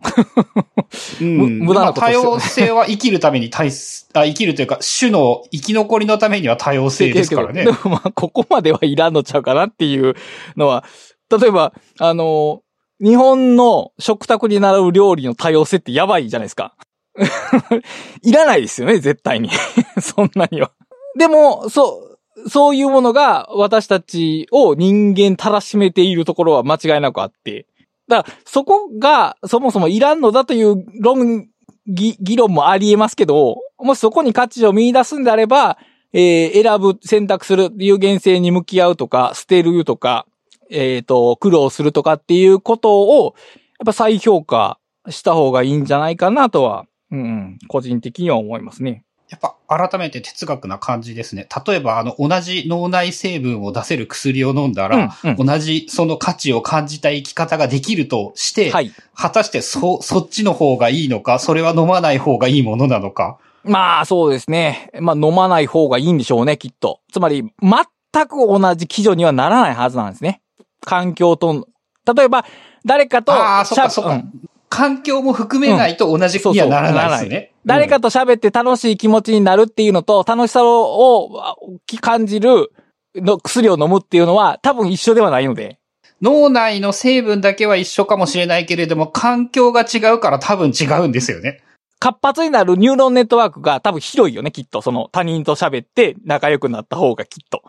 [1.20, 3.68] うん、 無駄なこと、まあ、多様性は生きるために大
[4.14, 7.64] あ、生きるというか、種の生き残りのためには多様性ですからね。
[7.64, 10.14] でもまあ、ここまではいらんのちゃうかなっていう
[10.56, 10.82] のは、
[11.30, 12.62] 例えば、あの、
[13.00, 16.74] 日本の食卓に並ぶ料理の多様性ってやばいじゃないですか。
[18.22, 19.50] いらないですよね、絶対に。
[20.00, 20.70] そんなには。
[21.18, 27.66] でも、そう、そういうものが私たちを人間たらしめているところは間違いなくあって。
[28.08, 31.48] だから、そこがそもそもいらんのだという論、
[31.86, 35.78] 議論もあり得ますけど、もしそこに価値を見出すんであれば、
[36.12, 40.26] えー、選ぶ、選択する、有限性に向き合うとか、捨てるとか、
[40.70, 43.34] えっ、ー、と、苦労するとかっていうことを、
[43.78, 49.04] やっぱ再評価した方がいいんじゃないかなとは、うん、個人的には思いますね。
[49.28, 51.48] やっぱ改めて哲学な感じですね。
[51.66, 63.38] 例えば、あの、同じ脳内成分を出せる薬を飲んだら、うんうん、同じその価値を感じた生き方ができるとして、はい、果たしてそ、そっちの方がいいのか、それは飲まない方がいいものなのか。
[63.64, 64.90] まあ、そうですね。
[65.00, 67.00] まあ、飲まない方がいいんでしょうね、きっと。
[67.12, 70.40] つまり、全く同じ基準にはならないはずなんですね。
[70.86, 71.66] 環境と、
[72.14, 72.46] 例えば、
[72.86, 74.32] 誰かと、ああ、そっかそっか、うん。
[74.68, 77.52] 環境も含めないと同じにはならないですね。
[77.66, 81.60] 誰かと喋って楽しい気持ちになるっていうのと、楽しさを
[82.00, 82.72] 感じる
[83.16, 85.78] の薬を飲むっていうのは多分一緒ではないので。
[86.22, 91.62] 脳内の成分だけは一緒かもしれないけれども、環境が違うから多分違うんですよね。
[91.98, 94.82] 活発になるニューロンネットワークが多分広いよね、きっと。
[94.82, 97.62] その他人と喋って仲良くなった方がきっと。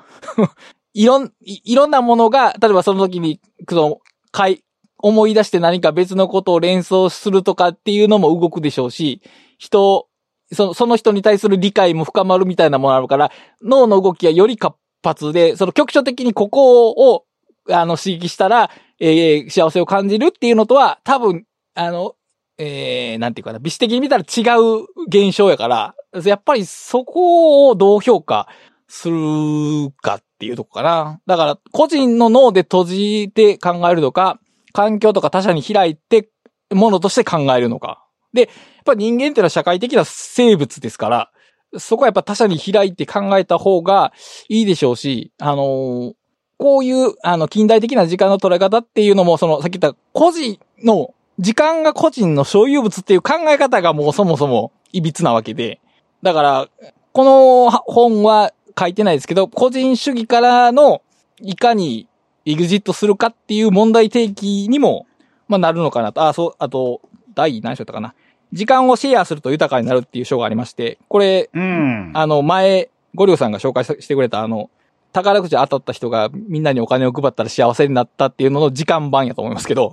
[0.98, 3.40] いろん、いろんなものが、例えばその時に、
[3.70, 4.00] その、
[4.32, 4.64] かい、
[4.98, 9.22] 思い出して何か別のことを連想するとかっていうのも動くでしょうし、
[9.60, 10.08] 人、
[10.52, 13.32] その、その人に対する理解も深まるみたいなものあるから、
[13.62, 17.26] 脳の動きがより活発で、その局所的にここを、
[17.70, 21.46] あの、刺激したら、えー、幸せを感じるっていうのとは、多分、
[21.76, 22.16] あの、
[22.58, 25.94] えー、なんていうかな、美視的に見たら違う現象やから、
[26.24, 28.48] やっぱりそこをどう評価
[28.88, 31.20] するかっていうとこかな。
[31.26, 34.40] だから、個人の脳で閉じて考えるのか、
[34.72, 36.30] 環境とか他者に開いて、
[36.72, 38.06] ものとして考えるのか。
[38.34, 38.50] で、やっ
[38.86, 41.32] ぱ人間ってのは社会的な生物ですから、
[41.80, 44.14] そこはやっぱ他者に開いて考えた方が
[44.48, 46.14] いいでしょうし、あのー
[46.60, 55.80] こういう、あの、近代的な時間の捉え方っていうのも、その、さっき言った個人の、時間が個人の所有物っていう考え方がもうそもそも歪なわけで。
[56.24, 56.68] だから、
[57.14, 61.02] この本は書いてないですけど、個人主義からの、
[61.42, 62.08] いかに
[62.46, 65.06] エグジットするかっていう問題提起にも、
[65.48, 66.26] まあ、なるのかなと。
[66.26, 67.02] あ、そう、あと、
[67.34, 68.14] 第何章だったかな。
[68.54, 72.12] 時間をシェアすると豊かになるっていう章がありまして、これ、うん。
[72.14, 74.70] あの、前、ゴリョさんが紹介してくれた、あの、
[75.14, 79.92] 宝くじ当たった人がみんなにお金を配ったら幸せになったっていうのの時間版やと思いますけど、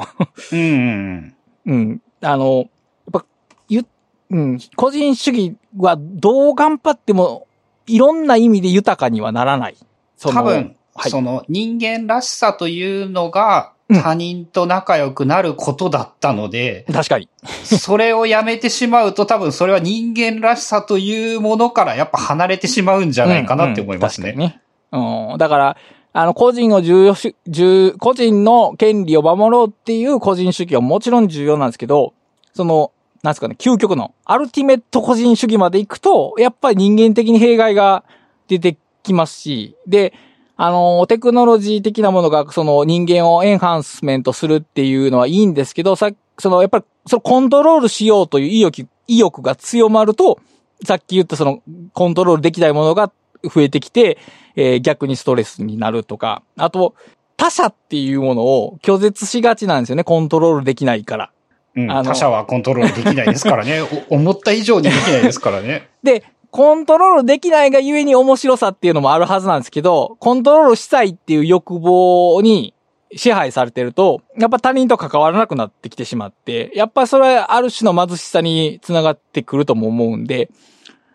[0.52, 1.34] うん。
[1.66, 2.02] うん。
[2.20, 2.68] あの、やっ
[3.12, 3.24] ぱ、
[3.68, 3.86] ゆ、
[4.30, 7.46] うん、個人主義はどう頑張っても、
[7.86, 9.76] いろんな意味で豊かにはならない。
[10.16, 17.28] その多分、はいその人間らしさというのがうん他人と仲良くなることだったので、確かに。
[17.64, 24.34] それをやめてしまうと多分それは人間らしさというものからやっぱ離れてしまうんじゃないかなって思いますね。
[24.36, 24.58] うんうん確
[24.92, 25.32] かにね。
[25.32, 25.38] うん。
[25.38, 25.76] だから、
[26.16, 32.14] あの、個人を重要し、重、個人の権利を守ろうっていう個人主義はもちろん重要なんですけど、
[32.54, 32.92] その、
[33.24, 38.04] なんすかね、究極の、アルティメット個人主義まで行くと、やっぱり人間的に弊害が
[38.48, 40.12] 出てきますし、で、
[40.56, 50.38] あの、テクノロジー的なものが、その人間をエンハンスメントするっていうのはいいんですけど、さ、その、やっぱり、そのコントロールしようという意欲、意欲が強まると、
[50.84, 51.62] さっき言ったその、
[51.94, 53.10] コントロールできないものが
[53.42, 54.18] 増えてきて、
[54.54, 56.94] えー逆にストレスになるとか、あと、
[57.38, 61.30] 他者っていうものを拒絶しがちなんですよね、コントロールできないから。
[61.76, 63.80] うん他者はコントロールできないですからね。
[64.10, 65.88] お思った以上にできないですからね。
[66.02, 72.74] で、コントロールできないがゆえに面白さっていうのもあるはずなんですけど、コントロールしたいっていう欲望に
[73.16, 80.48] 支配されてると、やっぱ他人と関わらなくなってきてしまって、やっぱそれはある種の貧しさにつながってくるとも思うんで、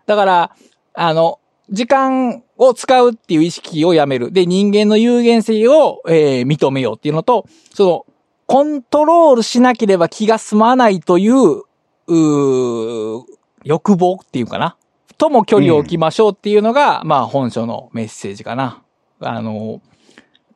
[0.08, 0.52] だから、
[0.94, 1.40] あの、
[1.72, 4.32] 時間を使うっていう意識をやめる。
[4.32, 8.06] で、人間の有限性を、えー認めようっていうのと、その、
[8.50, 13.24] コントロールしなければ気が済まないという、うー
[13.64, 14.76] 欲望っていうかな。
[15.20, 18.82] とも距離を置きましょうっていうのが、まあ本書のメッセージかな。
[19.20, 19.84] あの、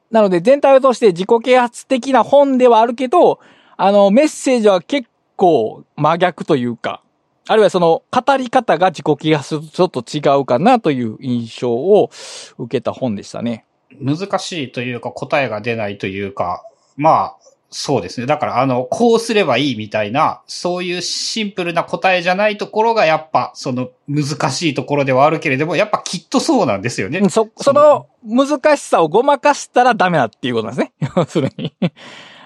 [0.10, 3.40] なので全体を通して自己啓発的な本ではあるけど、
[3.78, 7.04] あの、メッセージは結構真逆というか、
[7.48, 12.10] あるいはその語り方が自己啓発とちょっと違うかなという印象を
[12.58, 13.68] 受けた本でしたね。
[14.02, 16.64] 難しいというか答えが出ないというか、
[16.98, 17.43] まあ、
[17.76, 18.28] そうですね。
[18.28, 27.28] だから、あの、こうすればいいみたいな、そういうシンプルな答えじゃないところが、やっぱ、その、難しいところではあるけれども、やっぱきっとそうなんですよね。
[27.30, 30.94] そ、その難しさをごまかしたらダメだっていうことなんですね。
[31.18, 31.74] 要するに。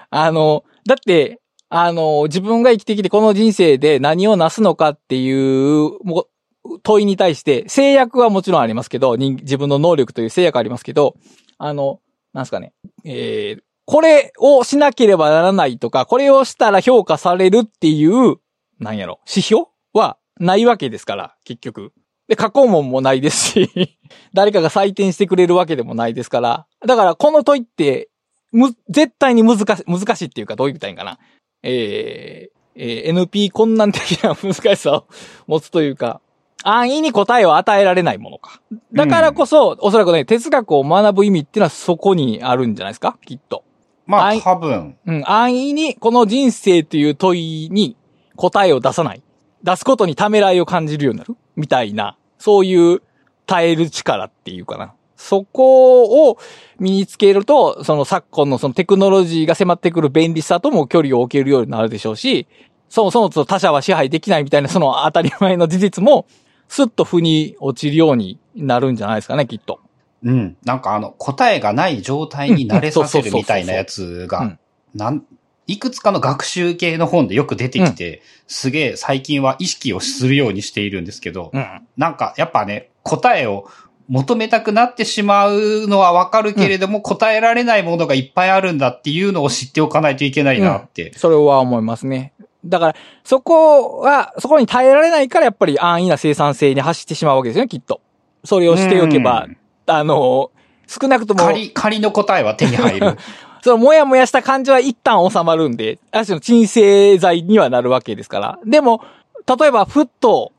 [0.08, 6.26] あの、だって、あの、自分が生きてきてこの人生で何をなすのかっていう、も
[6.64, 11.16] う問いに対して制約はもちろんありますけど、人自分の能力という制約ありますけど、
[11.58, 12.00] あの、
[12.32, 12.72] なんすかね、
[13.04, 18.36] えー、これをしなければならないとか、これをしたら評価されるっていう、
[18.78, 19.62] なんやろ、指標
[19.94, 21.94] はないわけですから、結局。
[22.28, 23.98] で、過去問もないですし、
[24.34, 26.66] 誰かが採点してくれるわけでもないですから。
[26.86, 28.10] だから、この問いって、
[28.52, 31.18] む、絶対に難し、難しいっていうか、どう言ったいんかな。
[31.62, 35.06] えー、えー NP 困難的な 難しさを
[35.46, 36.20] 持つというか、
[36.62, 38.60] 安易に答えを与えられないものか。
[38.92, 43.16] だからこそ、おそらくね、哲学を学ぶ意味っていうのはそこにあるんじゃないですか？
[43.24, 43.64] きっと。
[44.08, 44.96] まあ、はい多分。
[45.06, 47.94] うん、安易にこの人生という問いに
[48.36, 49.22] 答えを出さない。
[49.62, 53.02] 出すことにためらいを感じるようになるみたいな、そういう
[53.46, 54.94] 耐える力っていうかな。
[55.16, 56.38] そこを
[56.78, 62.46] 身につけると、その昨今のそのテクノロジーが迫ってくる便利さとも距離を置けるようになるでしょうし、
[62.88, 66.26] そもそも他者は支配できないみたいなその当たり前の事実も、
[66.68, 69.80] スッと腑に落ちるようになるんじゃないですかね、きっと。
[70.22, 70.56] うん。
[70.64, 74.58] なんかあの、答えがない状態に慣れさせうんうんるみたいなやつうがん、
[74.94, 75.24] なん、
[75.66, 81.86] いくつかの学習系の本でよく出てきて、すげえ最近は意識をするようにしているんですけど、うん。
[81.96, 83.68] なんかやっぱね、答えを
[84.08, 91.12] 求めたくなってしまうのはわかるけれども、答えられないものがいっぱいあるんだっていうのを知っておかないといけないなって。
[91.16, 92.32] それは思いますね。
[92.64, 98.00] だから、そこは、そこに耐えられないから、やっぱり安易な生産性に走ってしまうわけですよね、きっと。
[98.44, 99.56] それをしておけばうん、
[99.88, 100.50] あの、
[100.86, 103.16] 少なくとも、仮、仮の答えは手に入る。
[103.62, 108.58] そのもやもやした感じは一旦収まるんで、ある種の鎮静剤にはなるわけですから。
[108.64, 109.02] でも、
[109.46, 110.52] 例えば、ふっと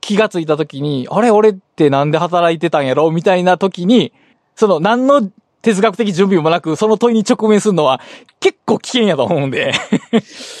[0.00, 4.12] 気がついた時に、あれ、俺ってなんで働いてたんやろみたいな時に、
[4.56, 5.30] その、何の
[5.64, 8.00] 哲学的準備もなく、その問いに直面するのは
[8.38, 9.72] 結構危険やと思うんで。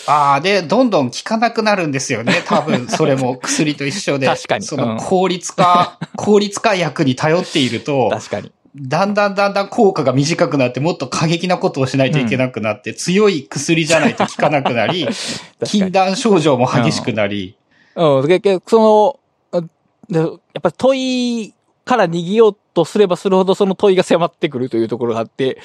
[0.06, 2.42] ああ、で、どんどん効かなくなるんですよね。
[2.46, 4.26] 多分、それも 薬と一緒で。
[4.26, 8.50] 確かにその効率化、効率化薬に頼っていると、 確かに。
[8.76, 15.06] だんだんだんだん効果が短くなって、もっと過激なことをしないといけなくなって、強い薬じゃないと効かなくなり、
[15.64, 17.56] 禁断症状も激しくなり。
[17.94, 19.20] うん、結局、その、
[20.08, 25.60] でやっぱり問いから逃げようとすればするほどその問いが迫ってくるというところがあって、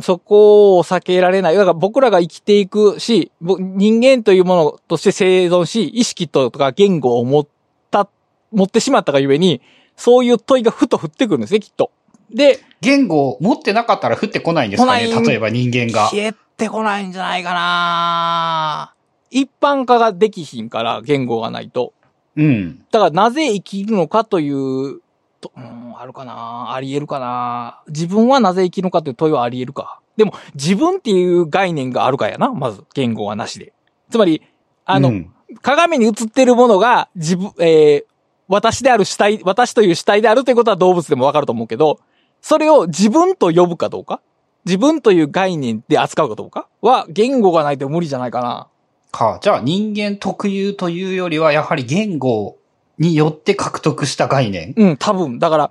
[0.00, 1.54] そこを避けられない。
[1.54, 7.46] だから僕らが生きていくし、ぼ人間というものとして生存し、意識とか言語を持っ
[7.90, 8.08] た、
[8.52, 9.60] 持ってしまったがゆえに、
[9.96, 11.90] そういう問いがふと降ってくるんですね、きっと。
[12.30, 16.08] で、言語を持ってなかったら降ってこないんですかね例えば人間が。
[16.10, 18.94] 消えてこないんじゃないかな
[19.30, 21.92] 一般化ができひんから、言語がないと。
[22.36, 22.84] うん。
[22.92, 25.00] だからなぜ生きるのかという、
[25.40, 30.00] とうん、あるかなあり得るかな自分はなぜ生きるのかという問いはあり得るか。
[30.16, 33.72] でも、自分っていう概念があるかやな、まず、言語はなしで。
[34.10, 34.42] つまり、
[34.84, 35.32] あの、うん
[35.62, 38.04] 鏡に映ってるものが自分、えー、
[38.48, 42.00] 私である主体、私という主体であるということは動物でもわかると思うけど、
[42.42, 44.20] それを自分と呼ぶかどうか？
[44.66, 46.68] 自分という概念で扱うかどうか？
[46.82, 48.68] は言語がないと無理じゃないかな。
[49.10, 49.38] か。
[49.40, 52.57] じゃあ人間特有というよりは、やはり言語
[52.98, 54.74] によって獲得した概念？
[54.76, 55.38] うん、多分。
[55.38, 55.70] だから、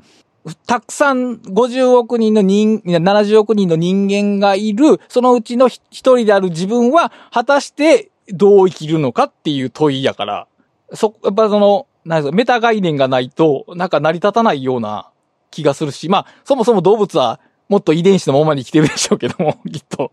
[0.65, 10.47] たくさん50億人の人、いや70億人の人間がいる、そのうちのひ一人である自分は、果たしてどう生きるのかっていう問いやから、
[10.93, 15.09] そ、やっぱその、なんですか、メタ概念がないと、なんか成り立たないような
[15.51, 20.11] 気がするし、まあ、そもそも動物は、もっと遺伝子のままに生きてるでしょうけども、きっと。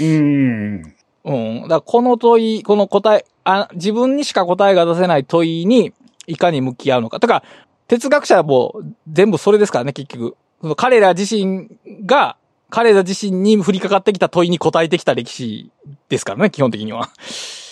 [0.00, 0.94] うん。
[1.24, 1.62] うん。
[1.62, 5.92] だからこの問い、この答え、あ、自分にしか答えが出せない問いに、
[6.26, 7.20] いかに向き合うのか。
[7.20, 7.42] とか、
[7.88, 10.36] 哲学者はもう全部それですからね、結局。
[10.60, 11.68] その彼ら自身
[12.06, 12.36] が、
[12.68, 15.70] 彼ら自身に降りかかってきた問いに答えてきた歴史
[16.08, 17.10] ですからね、基本的には。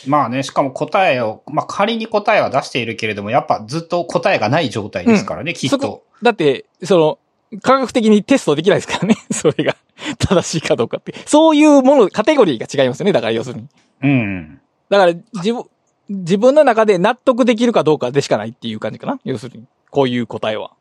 [0.06, 5.70] まあね、しかも答えを、まあ仮に答えは出しているけれども、やっぱずっと答えがない状態ですからね、きっ。
[5.70, 7.18] そことだって、その、
[7.62, 9.76] 科学的にテストできないですからね、 それが
[10.18, 11.14] 正しいかどうかって。
[11.26, 13.66] そういうもの、カテゴリーが違いますよね、だから要するに。
[14.02, 14.60] うん。
[14.88, 15.64] だから、自分、
[16.08, 19.18] 自分の中で納得できるかどうかでしかないっていう感じかな。
[19.24, 19.64] 要するに。
[19.90, 20.72] こういう答えは。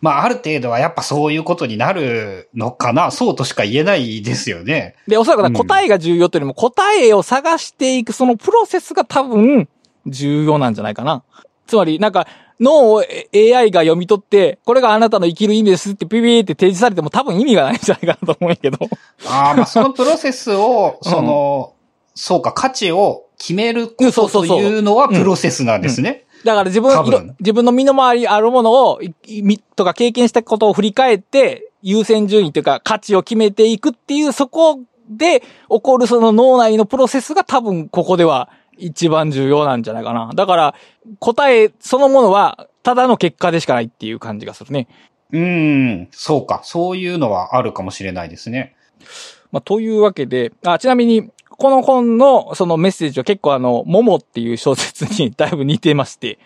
[0.00, 4.94] まあある程度はやっぱそういうことになるのかな、そうとしか言えないですよね。
[5.08, 9.68] で、おそらく答えが重要というよりも、答えを探していくそのプロセスが多分
[10.06, 11.24] 重要なんじゃないかな。
[11.70, 12.26] つまり、なんか、
[12.58, 13.02] 脳を
[13.34, 18.78] AI が読み取って、これがあなたの生きる意味ですってピピーって提示されても多分意味がないんじゃないかなと思うんやけど。
[19.26, 21.72] ああ、まあそのプロセスを、うんその、
[22.14, 26.26] そうか、価値を決めるうんことというのはプロセスなんですね。
[26.44, 29.00] だから自分自分の身の回りにあるものを、
[29.42, 38.50] みとか経験したことを振り返って、優先順位というか価値を決めていくっていう、そこで起こるその脳内のプロセスが多分ここでは
[38.80, 40.30] 一番重要なんじゃないかな。
[40.34, 40.74] だから、
[41.18, 44.88] 答えそのものは、ただの結果でしかないっていう感じがするね。
[45.32, 48.74] うーん、そうか、そういうのはあるかもしれないですね。
[49.52, 56.38] まあ、というわけで、あ、ちなみに、この本のそのメッセージは結構あの、モモっていう小説に だいぶ似てまして、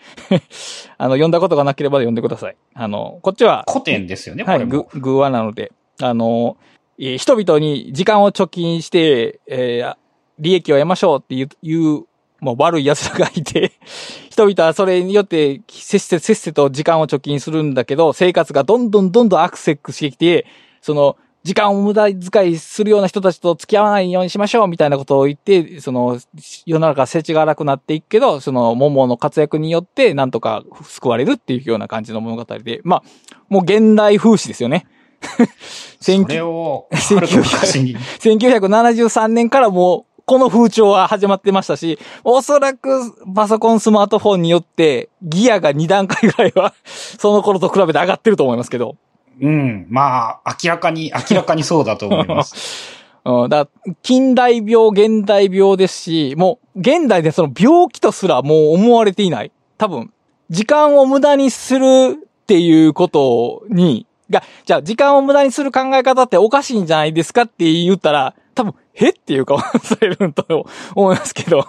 [0.97, 2.57] あの、読んだことがなければ読んでください。
[2.73, 4.65] あの、こっちは、古典ですよね、こはい。
[4.65, 5.71] ぐ、偶話なので、
[6.01, 6.57] あの、
[6.99, 9.95] えー人々に時間を貯金して、えー
[10.37, 12.03] 利益を得ましょうっていう、いう、
[12.45, 13.73] もう悪い奴らがいて、
[14.29, 20.45] 人々はそれによって、せっせ、せっせと時間を貯金するんだけど、生活がどんどんどんどんアクセスしてきて、
[20.81, 26.19] その、時間を無駄遣いするような人たちと付き合わないようにしましょうみたいなことを言って、その、
[26.65, 33.03] 世の中世知が荒くなっていくけど、その、桃の活躍によって、なんとか救われるっていうような感じの物語で、まあ、
[33.47, 34.87] もう現代風刺ですよね。
[35.99, 37.95] それを、はるか昔に。
[38.19, 48.95] 1973年からもう、この風潮は始まってましたし、おそらくパソコン、スマートフォンによって、ギアが2段階ぐらいは、 その頃と比べて上がってると思いますけど。
[49.39, 52.95] うん、まあ、明らかに、明らかにそうだと思います。
[53.25, 53.67] うん、だ
[54.01, 59.51] 近代病、現代病ですし、もう、現代でその病気とすらもう思われていない。
[59.77, 60.11] 多分、
[60.49, 71.67] 時間を無駄にするっていうことに、が、じゃあ時間を無駄にする考え方っておかしいんじゃないですかって言ったら、多分、へっていう顔されると思いますけど。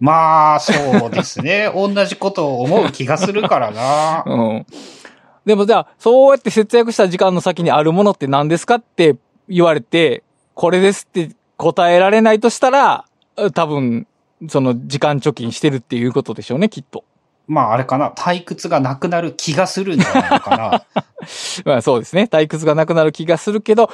[0.00, 1.70] まあ、そうですね。
[1.74, 4.24] 同じことを思う気がするからな。
[4.26, 4.66] うん。
[5.46, 9.16] でもじゃあ、そうやって節約した時間の先にあるものって何ですかって
[9.48, 10.22] 言われて、
[10.54, 13.04] これですって答えられないとしたら、
[13.54, 14.06] 多分、
[14.48, 17.04] その時間貯金してるっていうことでしょうね、きっと。
[17.48, 20.82] まああれかな、退屈がなくなる気がするんじゃないのかな。
[21.64, 22.28] まあそうですね。
[22.30, 23.90] 退屈がなくなる気がするけど、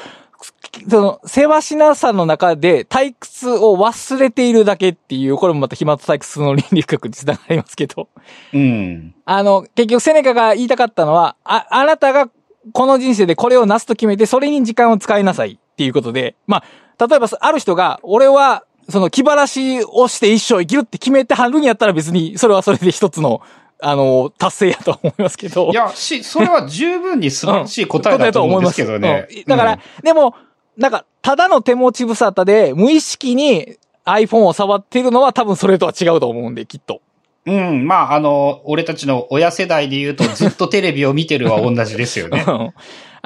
[0.90, 8.09] その、せわしなさの中で退屈を忘れているだけっていう、これもまた暇と退屈の倫理学につながりますけど。
[8.52, 9.14] うん。
[9.24, 12.28] あの、結局セネカが言いたかったのは、あ、あなたが
[12.72, 16.62] この人生でこれをなすと決めて、それに時間を使いなさいっていうことで、ま
[16.98, 23.41] あ、例えばある人が、俺は、その気晴らしをして一生生きるって決めてはるんやったら別に、それはそれで一つの、
[23.80, 25.70] あの、達成やと思いますけど。
[25.70, 29.26] いや、し、それは十分に素晴らしい答えだと思うんですけどね。
[29.30, 30.35] うんだから、でも、
[30.76, 37.01] なんか、ただの手持ち無沙汰で、無意識に iPhone を触っているのは多分それとは違うと思うんで、きっと。
[37.47, 42.45] うん、うん、まあ、あの、俺たちの親世代で言うと ずっとテレビを見てるは同じですよね。
[42.49, 42.70] うん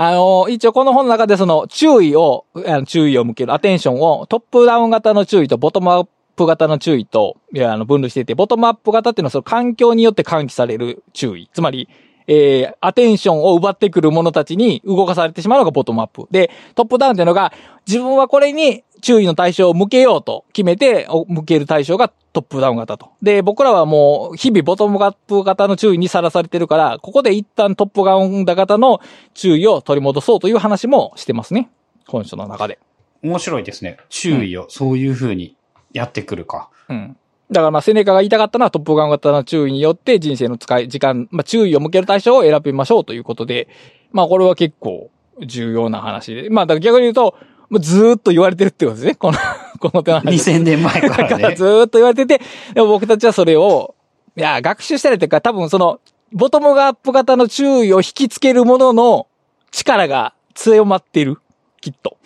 [0.01, 6.07] あの、一応この本の中でその注意を、あの注意を向ける、アテンションをトップダウン型の注意とボトムアッ
[6.37, 11.51] プ型の注意と、いや、あの、分類していて、ボトムアップ型っていうのはその環境によって喚起される注意。
[11.53, 11.89] つまり、
[12.29, 16.29] えー、アテンションを奪ってくる者たちに動かされてしまうのがボトムアップ。
[16.31, 17.53] で、トップダウンっていうのが、
[17.87, 23.11] 自分はこれに注意の対象を向けようと決めて、お向ける対象がトップダウン型と。
[23.23, 29.01] で、僕らはもう、日々ボトムアップ型の注意にさらされてるから、ここで一旦トップダウン型の
[29.33, 31.71] 注意を取り戻そうという話もしてますね。
[32.07, 32.79] 本書の中で。
[33.23, 33.97] 面白いですね。
[34.11, 35.57] 注意を、そういう風に
[35.93, 36.69] やってくるか。
[36.89, 37.17] うん。
[37.51, 43.69] だからまあ、セネカが言いたかったのはトップガン型の注意によって人生の使い、時間、まあ注意を向ける対象を選びましょうということで、
[44.13, 45.11] まあこれは結構
[45.47, 46.51] 重要な話で。
[46.51, 47.37] まあだから逆に言うと、
[47.71, 49.15] もうずーっと言われてるってことですね。
[49.15, 49.39] この、
[49.81, 50.51] この手の話。
[50.51, 51.65] 2000年前かだかららねず。
[51.65, 52.45] ーっと言われてて、
[52.75, 53.95] でも僕たちはそれを、
[54.37, 56.01] いや、学習したりというか、多分その、
[56.33, 59.27] ボトムアップ型の注意を引きつけるものの
[59.71, 61.39] 力が強まっている。
[61.81, 62.19] きっと。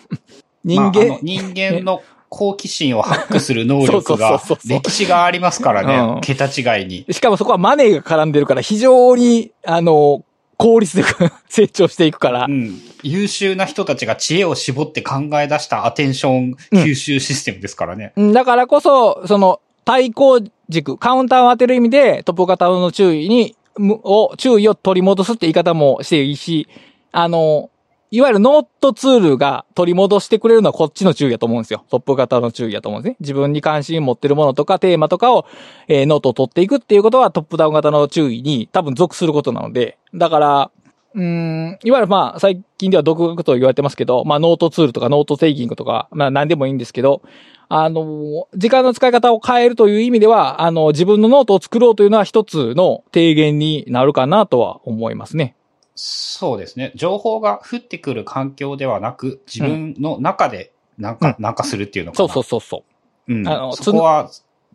[0.65, 0.93] 人まあ
[1.23, 2.03] 人間の
[2.35, 6.21] 好奇心をハックする能力が 歴史がありますからうんね。
[6.23, 7.05] 桁違いに。
[7.11, 10.25] しかもそこはマネーが絡んでるから非常に、あの、
[10.57, 11.05] 効率で
[11.51, 12.49] 成長していくからう。
[12.49, 12.81] ん。
[13.03, 18.15] 優秀な人たちが知恵を絞って考え出したアテンション吸収システムですからね。
[18.17, 26.67] うんだからこそ、その、対抗軸、カウンターを当てる意味で、トップ型の注意に、むを、注意を取り戻すって言い方もしていいし、
[27.11, 27.69] あの、
[28.13, 31.87] いわゆるノートツールが取り戻してくれるのはこっちの注意だと思うんですよ。
[31.89, 33.17] トップ型の注意だと思うんですね。
[33.21, 35.47] 自分に関心持ってるものとかテーマとかを、
[35.89, 40.71] えーノートを取っていくっていうことはトップダウン型の注意に多分属することなので、だから、
[41.15, 47.23] うーん、いわゆるまあ、最近では独学と言われてますけど、まあ、ノートツールとかノートテイキングとか、まあ、何でもいいんですけど、
[47.71, 55.57] あの、時間の使い方を変えるという意味では、あの、自分のノートを作ろうというのは一つの提言になるかなとは思いますね。
[55.95, 56.93] そうですね。
[56.95, 62.35] 情報が降ってくる環境ではなく、自分の中でなんか、なんかするっていうのかそうな。
[62.35, 62.85] そうそうそ
[63.29, 63.35] う。
[63.35, 63.49] うん。
[63.49, 64.31] あのそこは、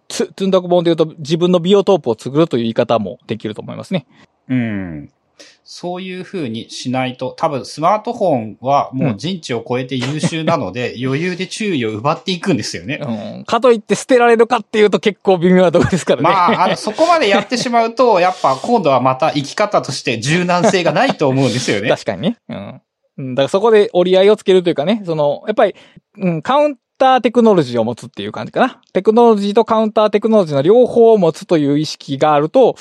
[0.07, 4.05] つ、積んどく本で言うと自分のビオトープを作るという言い方もできると思いますね。
[4.47, 5.11] うん。
[5.69, 13.01] そういう風にしないと、多分スマートフォンはもう人知を超えて優秀なので、 余裕で注意を奪っていくんですよね。
[13.01, 13.43] うん。
[13.43, 16.23] かといって捨てられるかっていうと結構微妙なところですからね。
[16.23, 21.89] まあ、あの、 そこまでやってしまうと、やっぱ今度はまた生き方として柔軟性がないと思うんですよね。
[21.91, 22.37] 確かにね。
[22.47, 22.81] うん。
[23.17, 25.75] うんだからそこで折り合いをつけるというかね、その、やっぱり、
[26.17, 28.81] うん、カウンターテクノロジーを持つっていう感じかな。
[28.93, 32.77] テクノロジーとカウンターテクノロジーの両方を持つという意識があると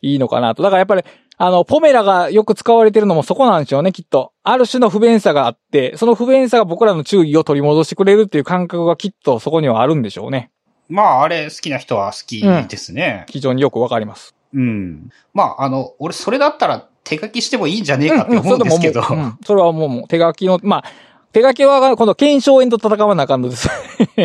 [0.00, 0.62] いいのかなと。
[0.62, 1.02] だからやっぱり、
[1.42, 4.34] あの、ポメラがよく使われてるのもそこなんでしょうね、きっと。
[4.42, 10.50] ある種の不便さがあって、その不便さが僕らの注意を取り戻してくれるっていう感覚がきっとそこにはあるんでしょうね。
[10.90, 13.24] まあ、あれ好きな人は好きですね。
[13.30, 14.34] 非常によくわかります。
[14.52, 15.08] うん。
[15.32, 19.02] まあ、あの、俺それだったら手書きしてもいいんじゃねえかって思うんですけど。
[19.02, 20.84] それでももううんそれはもうもう手書きの、まあ、
[21.32, 23.70] 手書きは今度検証炎と戦わなあかんのです。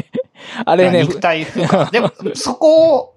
[0.66, 1.45] あれね、肉体。
[1.91, 3.14] でも、そこを、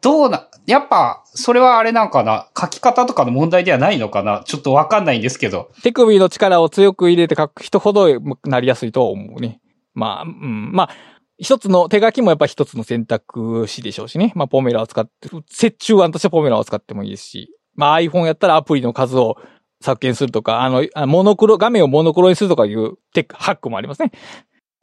[0.00, 2.48] どうな、やっぱ、それはあれなんかな？
[2.58, 4.42] 書き方とかの問題ではないのかな？
[4.44, 5.70] ちょっとわかんないんですけど。
[5.82, 8.08] 手首の力を強く入れて書く人ほど
[8.44, 9.60] なりやすいと思うね。
[9.94, 10.90] まあ、うん、まあ、
[11.38, 14.32] 一つの手書きもやっぱ一つの選択肢でしょうしね。
[14.34, 19.36] まあ、ポメラを使って、折衷案としてポメラを使ってもいいですし、まあ iPhone やったらアプリの数を
[19.80, 24.12] 削減するとか、あの、モノクロ、画面をモノクロにするとかいうテク、ハックもありますね。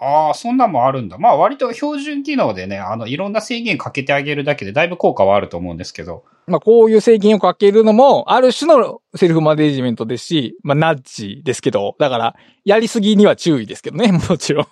[0.04, 1.20] ああ、そんなんもあるんだ。
[1.20, 6.24] まあ割と標準機能でね、あの、いろんな制限かけてあげるだけでだいぶ効果はあると思うんですけど。
[6.48, 12.36] まあ、こういう制限をかけるのも、ある種のセルフマネージメントですし、まあ、ナッジですけど、だから、
[12.66, 14.64] やりすぎには注意ですけどね、 もちろ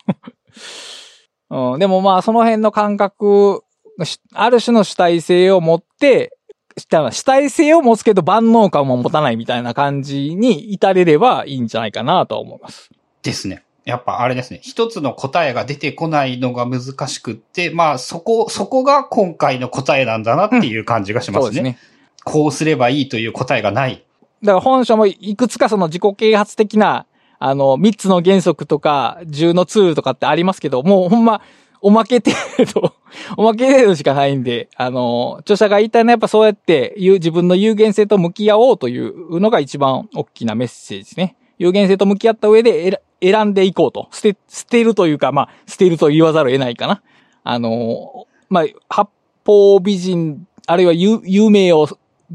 [1.51, 1.73] ん。
[1.73, 3.63] うん、でもまあ、その辺の感覚、
[4.03, 6.35] しある種の主体性を持って、
[6.75, 12.89] 主体性を持つけど万能感も持たないみたいな感じに至れればいいんじゃないかなと思います。
[13.21, 13.63] ですね。
[13.89, 14.59] やっぱあれですね。
[14.63, 21.45] 一つの答えが出てこないのが難しくって、まあそこ、そこが今回の答えなんだなっていう感じがしますね。
[21.45, 21.77] そうですね。
[22.23, 24.05] こうすればいいという答えがない。
[24.43, 27.05] だから本書もいくつかその自己啓発的な、
[27.39, 31.41] あの、三つの原則とか、10のツールとかってありますけど、もうほんま、
[31.81, 32.31] おまけ程
[32.73, 32.93] 度、
[33.37, 41.35] おまけ程度しかないんで、あの、著者が言いたいのはやっぱそうやって自分の有限性と向き合おうというのが一番大きなメッセージですね。
[41.57, 44.07] 有限性と向き合った上で選んでいこうと。
[44.11, 47.01] 捨て、捨てるというか、まあ、捨てると言わざるを得ないかな。
[47.43, 49.09] あの、まあ、八
[49.45, 51.87] 方美人、あるいは有有名を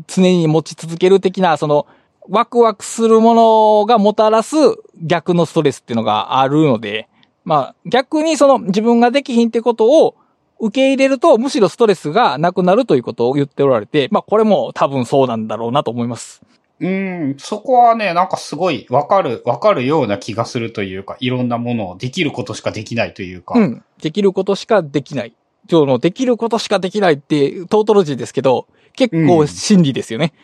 [0.07, 1.87] 常に持ち続ける的な、その、
[2.29, 4.57] ワクワクするものがもたらす
[5.03, 7.09] 逆のストレスっていうのがあるので、
[7.45, 10.17] まあ逆にその自分ができひんってことを
[10.59, 16.43] 受け入れるとむしろストレスがなくなるということを言っておられて、まあこれも多分そうなんだろうなと思います。
[16.85, 23.59] うん、そこはね、なんかすごいわかる、わかるような気がするというか、いろんなものをできることしかできないというか。
[23.59, 25.33] うん、できることしかできない。
[25.71, 30.35] 今日のできることしかできないってトートロジーですけど、結構真理ですよね。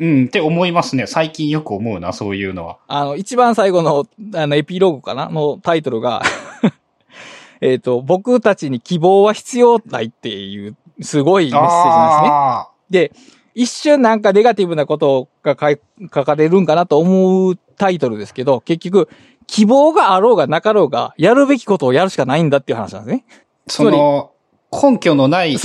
[0.00, 1.06] うん、って思いますね。
[1.06, 2.78] 最近よく思うな、そういうのは。
[2.88, 6.22] あの、一番最後の、あの、エピローグかなのタイトルが
[7.60, 13.12] えっと、僕たちに希望は必要ないっていう、すごいメッセージなんですね。
[13.12, 13.12] で、
[13.54, 19.08] 一瞬なんかネガティブなことが書かれるんかなと思うタイトルですけど、結局、
[19.46, 23.24] 希望があろうがなかろうが、やるべきことをやるしかないんだっていう話なんですね。
[23.68, 24.32] その、
[24.72, 25.56] 根拠のない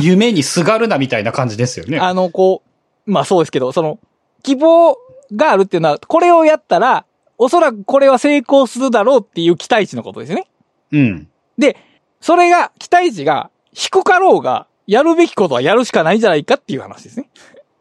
[0.00, 1.98] 夢にすがるなみたいな感じですよね。
[2.00, 2.62] あの、こ
[3.06, 3.98] う、まあそうですけど、その、
[4.42, 4.96] 希望
[5.34, 7.04] があるっていうのは、これをやったら、
[7.36, 10.46] おそらくこれは成功するだろうっていう期待値のことですね。
[10.92, 11.28] うん。
[11.58, 11.76] で、
[12.20, 17.28] それが、期待値が低かろうが、やるべきことはやるしかないんじゃないかっていう話ですね。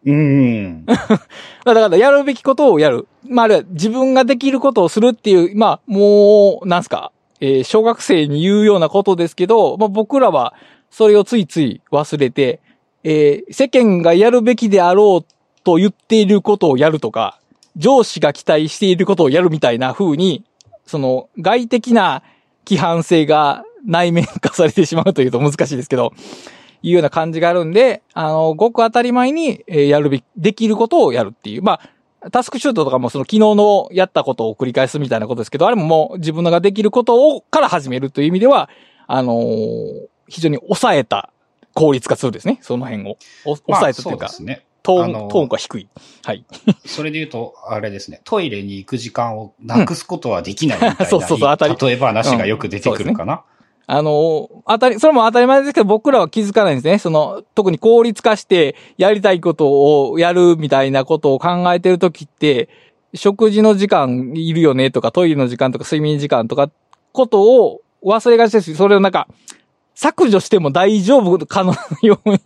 [0.05, 0.85] うん。
[0.85, 3.07] だから、やるべきことをやる。
[3.27, 10.53] まあ、あるいは自分ができることをするっていう、まあ、もう、なんすか、えー、小学生に言うようなことですけど、まあ僕らは、
[10.89, 12.59] それをついつい忘れて、
[13.03, 17.39] えー、世間がやるべきであろうと言っていることをやるとか、
[17.75, 20.43] 上司が期待していることをやるみたいな風に、
[20.85, 22.23] その外的な
[22.65, 26.13] 規範性が内面化されてしまうというと難しいですけど、
[26.83, 31.63] いうような感じがあるんで、あの、ごく当たり前に、えやるべき、できることをやるっていう。
[31.63, 31.79] ま
[32.21, 38.69] あ、タスクシュートとかもその昨日のやったことを繰り返すみたいなことですけど、あれももう自分のができることをから始めるという意味では、
[39.07, 41.31] あのー、非常に抑えた
[41.73, 42.59] 効率化するですね。
[42.61, 43.17] その辺を。
[43.43, 44.25] 抑えたというか。
[44.25, 44.65] まあ、そうですね。
[44.83, 45.87] トーン、トーンが低い。
[46.25, 46.45] はい。
[46.85, 51.77] それで言うと、あれですね、トイレに行く時間をなくすことはできないみたいな、うん、そうそうそう、当たり。
[51.79, 53.33] 例え話がよく出てくるかな。
[53.33, 53.43] うんね、
[53.85, 56.99] あの、当たり、それも当たり前ですけど、僕らは気づかないんですね。
[56.99, 62.69] その、特に効率化して、やりたいことをやるみたいなことを考えてるときって、
[63.13, 66.69] 食事の時間いるよねとか、トイレの時間とか、睡眠時間とか、
[67.11, 69.27] ことを忘れがちですし、それをなんか、
[69.95, 72.39] 削除しても大丈夫かのように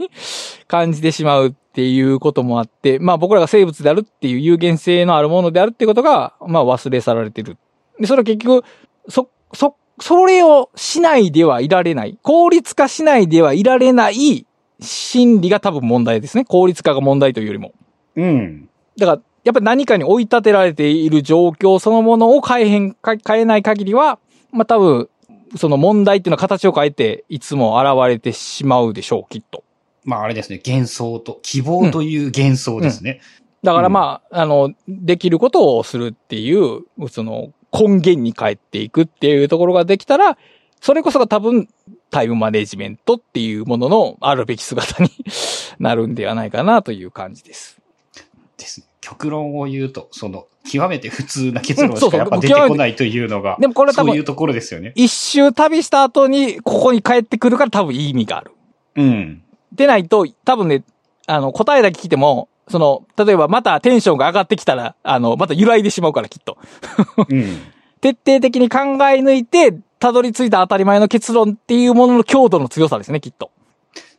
[0.67, 7.57] 感じてしまうっていうこともあって、まあ僕らが生物であるっていう有限性のあるものであるっていうことが、まあ忘れ去られてる。
[7.99, 8.65] で、それは結局、
[9.07, 12.17] そ、そ、それをしないではいられない。
[12.21, 14.45] 効率化しないではいられない
[14.79, 16.45] 心理が多分問題ですね。
[16.45, 17.73] 効率化が問題というよりも。
[18.15, 18.69] うん。
[18.97, 24.19] だから、やっぱり何かに追い立てられている状況そのものを変えへん、変えない限りは、
[24.51, 25.09] まあ多分、
[25.55, 29.63] その問題っていうのは形を変えて、いつも現れてしまうでしょう、きっと。
[30.03, 33.11] まああれですね、幻想と、希望という幻想ですね。
[33.11, 33.21] うんうん、
[33.63, 40.37] だからまあ、あの、できることをするっていう、その根源に帰っていくっていうところができたら、
[40.81, 41.67] それこそが多分
[42.11, 45.09] タイムマネジメントっていうもののあるべき姿に
[45.79, 47.79] なるんではないかなという感じです。
[48.57, 48.87] ですね。
[49.01, 54.91] 極論を言うと、その、極めて普通な結論しかやっぱ出てこないというのが、でもこれ多分、そういうところですよね。
[54.95, 58.51] 一周旅した後に、ここに帰ってくるから多分いい意味がある。
[58.95, 59.43] うん。
[59.71, 60.83] でないと、多分ね、
[61.25, 66.57] あの、答えだけ聞いても、その、例えばまたテンションが上がってきたら、あの、また揺らいでしまうから、きっと。
[67.29, 67.61] うん、
[68.01, 73.51] 徹底的に考え抜いて、たどり着いた当たり前の結論っていうものの強度の強さですね、きっと。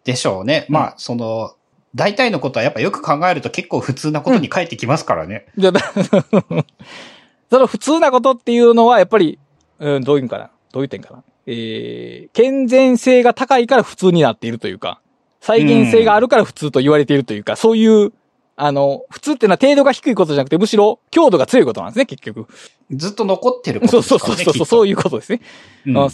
[0.04, 0.66] でしょうね。
[0.68, 1.52] まあ、その、
[1.94, 5.46] 大体のことはやっぱよく考えると結構普通なことに返ってきますからね。
[5.56, 5.72] じゃ
[7.50, 9.38] その普通なことっていうのはやっぱり、
[9.78, 10.50] うん、どういうんかな？
[10.72, 11.22] どういう点かな？
[11.46, 15.00] えー、健全性が高いから普通になっているというか、
[15.40, 18.12] 再現性があるから普通と言われているというか、そういう、
[18.60, 22.46] あの、普通ってのは程度が低いことじゃなくて、むしろ強度が強いことなんですね、結局。
[22.90, 24.18] ずっと残ってることですね。
[24.18, 25.40] そうそうそう、そういうことですね。
[25.86, 26.08] うん、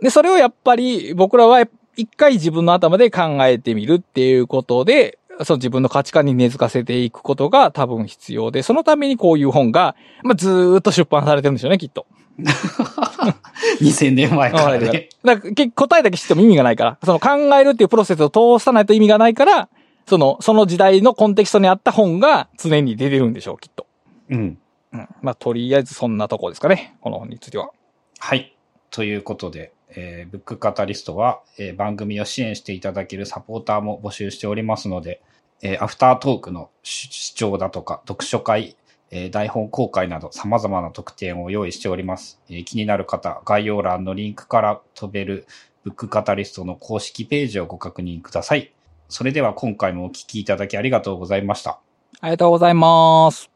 [0.00, 1.60] で、それをやっぱり僕らは
[1.96, 12.06] 一回自分の頭で考えてみるっていうことで、その自分の価値観に根付かせていくことが多分必要で、そのためにこういう本が、まあ、ずーっと出版されてるんでしょうね、きっと。
[13.80, 15.08] 2000年前からね。
[15.22, 17.28] だから答えだけ知っても意味がないから、その考
[17.58, 19.68] えるっていうプロセスを通さないと意味がないから、
[20.06, 23.86] その、その時代のコンテキストにあった本が常に出てるんでしょう、きっと。
[24.28, 24.58] うん。
[24.92, 25.08] うん。
[25.22, 26.96] まあ、とりあえずそんなとこですかね。
[27.00, 27.70] この本については。
[28.18, 28.56] はい。
[28.90, 35.20] ということで、えーブックカタリストは、えー番組を支援していただけるサポーターも募集しておりますので、
[35.62, 38.76] えーアフタートークの視視聴だとか、読書会、
[39.10, 42.40] えー台本公開など様々な特典を用意しております。
[42.48, 45.46] えー気になる方、概要欄のリンクから飛べる
[45.84, 48.72] ブックカタリストの公式ページをご確認ください。
[49.10, 51.80] それでは今回もお聞きいただきありがとうございました。
[52.20, 53.49] ありがとうございます。